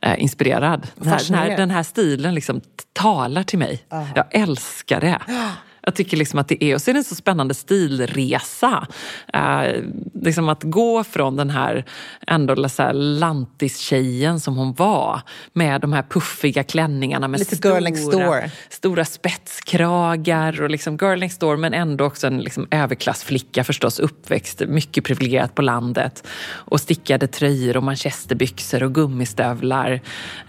eh, 0.03 0.23
inspirerad. 0.23 0.87
Den 0.95 1.09
här, 1.09 1.09
den, 1.09 1.09
här, 1.13 1.19
Fascinerad. 1.19 1.59
den 1.59 1.71
här 1.71 1.83
stilen 1.83 2.35
liksom 2.35 2.61
talar 2.93 3.43
till 3.43 3.59
mig. 3.59 3.85
Jag 4.15 4.25
älskar 4.31 5.01
det. 5.01 5.19
Jag 5.85 5.95
tycker 5.95 6.17
liksom 6.17 6.39
att 6.39 6.49
det 6.49 6.65
är, 6.65 6.75
och 6.75 6.83
så 6.83 6.91
är 6.91 6.93
det 6.93 7.01
en 7.01 7.05
så 7.05 7.15
spännande 7.15 7.55
stilresa. 7.55 8.87
Eh, 9.35 9.83
liksom 10.23 10.49
att 10.49 10.63
gå 10.63 11.05
från 11.05 11.37
den 11.37 11.51
här 11.51 11.85
ändå 12.27 12.55
lantis-tjejen 12.93 14.41
som 14.41 14.57
hon 14.57 14.73
var 14.75 15.21
med 15.53 15.81
de 15.81 15.93
här 15.93 16.03
puffiga 16.03 16.65
klänningarna 16.65 17.29
med 17.29 17.41
Lite 17.41 17.57
stora, 17.57 17.75
girl 17.75 17.85
next 17.85 18.13
door. 18.13 18.51
stora 18.69 19.05
spetskragar 19.05 20.63
och 20.63 20.71
liksom 20.71 20.99
girl 21.01 21.19
next 21.19 21.41
door 21.41 21.57
men 21.57 21.75
ändå 21.75 22.05
också 22.05 22.27
en 22.27 22.41
liksom 22.41 22.69
överklassflicka 22.71 23.65
förstås, 23.65 23.99
uppväxt 23.99 24.63
mycket 24.69 25.05
privilegierat 25.05 25.55
på 25.55 25.63
landet 25.63 26.27
och 26.51 26.81
stickade 26.81 27.27
tröjor 27.27 27.77
och 27.77 27.83
manchesterbyxor 27.83 28.83
och 28.83 28.95
gummistövlar. 28.95 30.01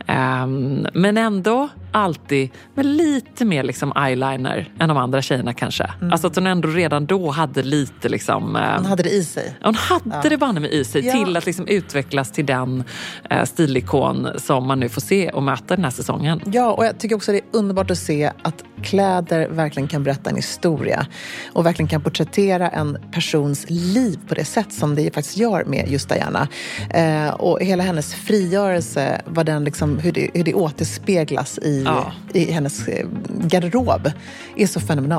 Ehm, 0.07 0.87
men 0.93 1.17
ändå 1.17 1.69
alltid 1.91 2.49
med 2.73 2.85
lite 2.85 3.45
mer 3.45 3.63
liksom 3.63 3.93
eyeliner 3.97 4.71
än 4.79 4.89
de 4.89 4.97
andra 4.97 5.21
tjejerna 5.23 5.53
kanske. 5.53 5.91
Alltså 6.11 6.27
att 6.27 6.35
hon 6.35 6.47
ändå 6.47 6.67
redan 6.69 7.05
då 7.05 7.31
hade 7.31 7.63
lite 7.63 8.09
liksom... 8.09 8.55
ehm, 8.55 8.75
Hon 8.77 8.85
hade 8.85 9.03
det 9.03 9.09
i 9.09 9.23
sig. 9.23 9.55
hon 9.63 9.75
hade 9.75 10.29
det 10.29 10.37
banne 10.37 10.59
mig 10.59 10.79
i 10.79 10.83
sig 10.85 11.05
Ja. 11.05 11.13
till 11.13 11.37
att 11.37 11.45
liksom 11.45 11.67
utvecklas 11.67 12.31
till 12.31 12.45
den 12.45 12.83
eh, 13.29 13.43
stilikon 13.43 14.27
som 14.37 14.67
man 14.67 14.79
nu 14.79 14.89
får 14.89 15.01
se 15.01 15.29
och 15.29 15.43
möta 15.43 15.75
den 15.75 15.83
här 15.83 15.91
säsongen. 15.91 16.41
Ja, 16.45 16.71
och 16.73 16.85
jag 16.85 16.97
tycker 16.99 17.15
också 17.15 17.31
det 17.31 17.37
är 17.37 17.43
underbart 17.51 17.91
att 17.91 17.97
se 17.97 18.31
att 18.41 18.63
kläder 18.83 19.47
verkligen 19.49 19.87
kan 19.87 20.03
berätta 20.03 20.29
en 20.29 20.35
historia 20.35 21.05
och 21.53 21.65
verkligen 21.65 21.89
kan 21.89 22.01
porträttera 22.01 22.69
en 22.69 22.97
persons 23.11 23.65
liv 23.69 24.19
på 24.27 24.33
det 24.35 24.45
sätt 24.45 24.73
som 24.73 24.95
det 24.95 25.13
faktiskt 25.15 25.37
gör 25.37 25.63
med 25.65 25.91
just 25.91 26.09
Diana. 26.09 26.47
Eh, 26.89 27.33
och 27.33 27.61
hela 27.61 27.83
hennes 27.83 28.15
frigörelse, 28.15 29.21
vad 29.25 29.45
den 29.45 29.63
liksom, 29.63 29.97
hur, 29.99 30.11
det, 30.11 30.29
hur 30.33 30.43
det 30.43 30.53
återspeglas 30.53 31.57
i, 31.57 31.83
Ja. 31.85 32.11
i 32.33 32.51
hennes 32.51 32.87
eh, 32.87 33.07
garderob, 33.47 34.11
är 34.55 34.67
så 34.67 34.79
fenomenalt. 34.79 35.12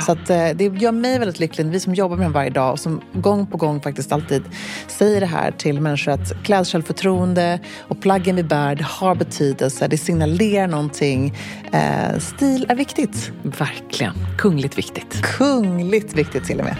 Så 0.00 0.12
att, 0.12 0.30
eh, 0.30 0.48
det 0.54 0.64
gör 0.64 0.92
mig 0.92 1.18
väldigt 1.18 1.40
lycklig, 1.40 1.66
vi 1.66 1.80
som 1.80 1.94
jobbar 1.94 2.16
med 2.16 2.24
den 2.24 2.32
varje 2.32 2.50
dag 2.50 2.72
och 2.72 2.80
som 2.80 3.00
gång 3.12 3.46
på 3.46 3.56
gång 3.56 3.80
faktiskt 3.80 4.12
alltid 4.12 4.42
säger 4.86 5.20
det 5.20 5.26
här 5.26 5.50
till 5.50 5.80
människor 5.80 6.12
att 6.12 6.42
klädsjälvförtroende 6.42 7.60
och 7.88 8.00
plaggen 8.00 8.36
vi 8.36 8.42
bär, 8.42 8.74
det 8.74 8.84
har 8.84 9.14
betydelse, 9.14 9.88
det 9.88 9.98
signalerar 9.98 10.66
någonting. 10.66 11.34
Eh, 11.72 12.18
stil 12.18 12.66
är 12.68 12.74
viktigt. 12.74 13.32
Verkligen. 13.42 14.14
Kungligt 14.38 14.78
viktigt. 14.78 15.22
Kungligt 15.22 16.14
viktigt 16.14 16.44
till 16.44 16.58
och 16.58 16.64
med. 16.64 16.76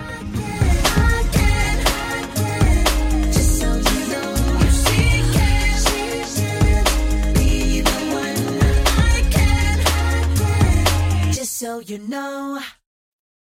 So 11.58 11.80
you 11.80 11.98
know. 11.98 12.60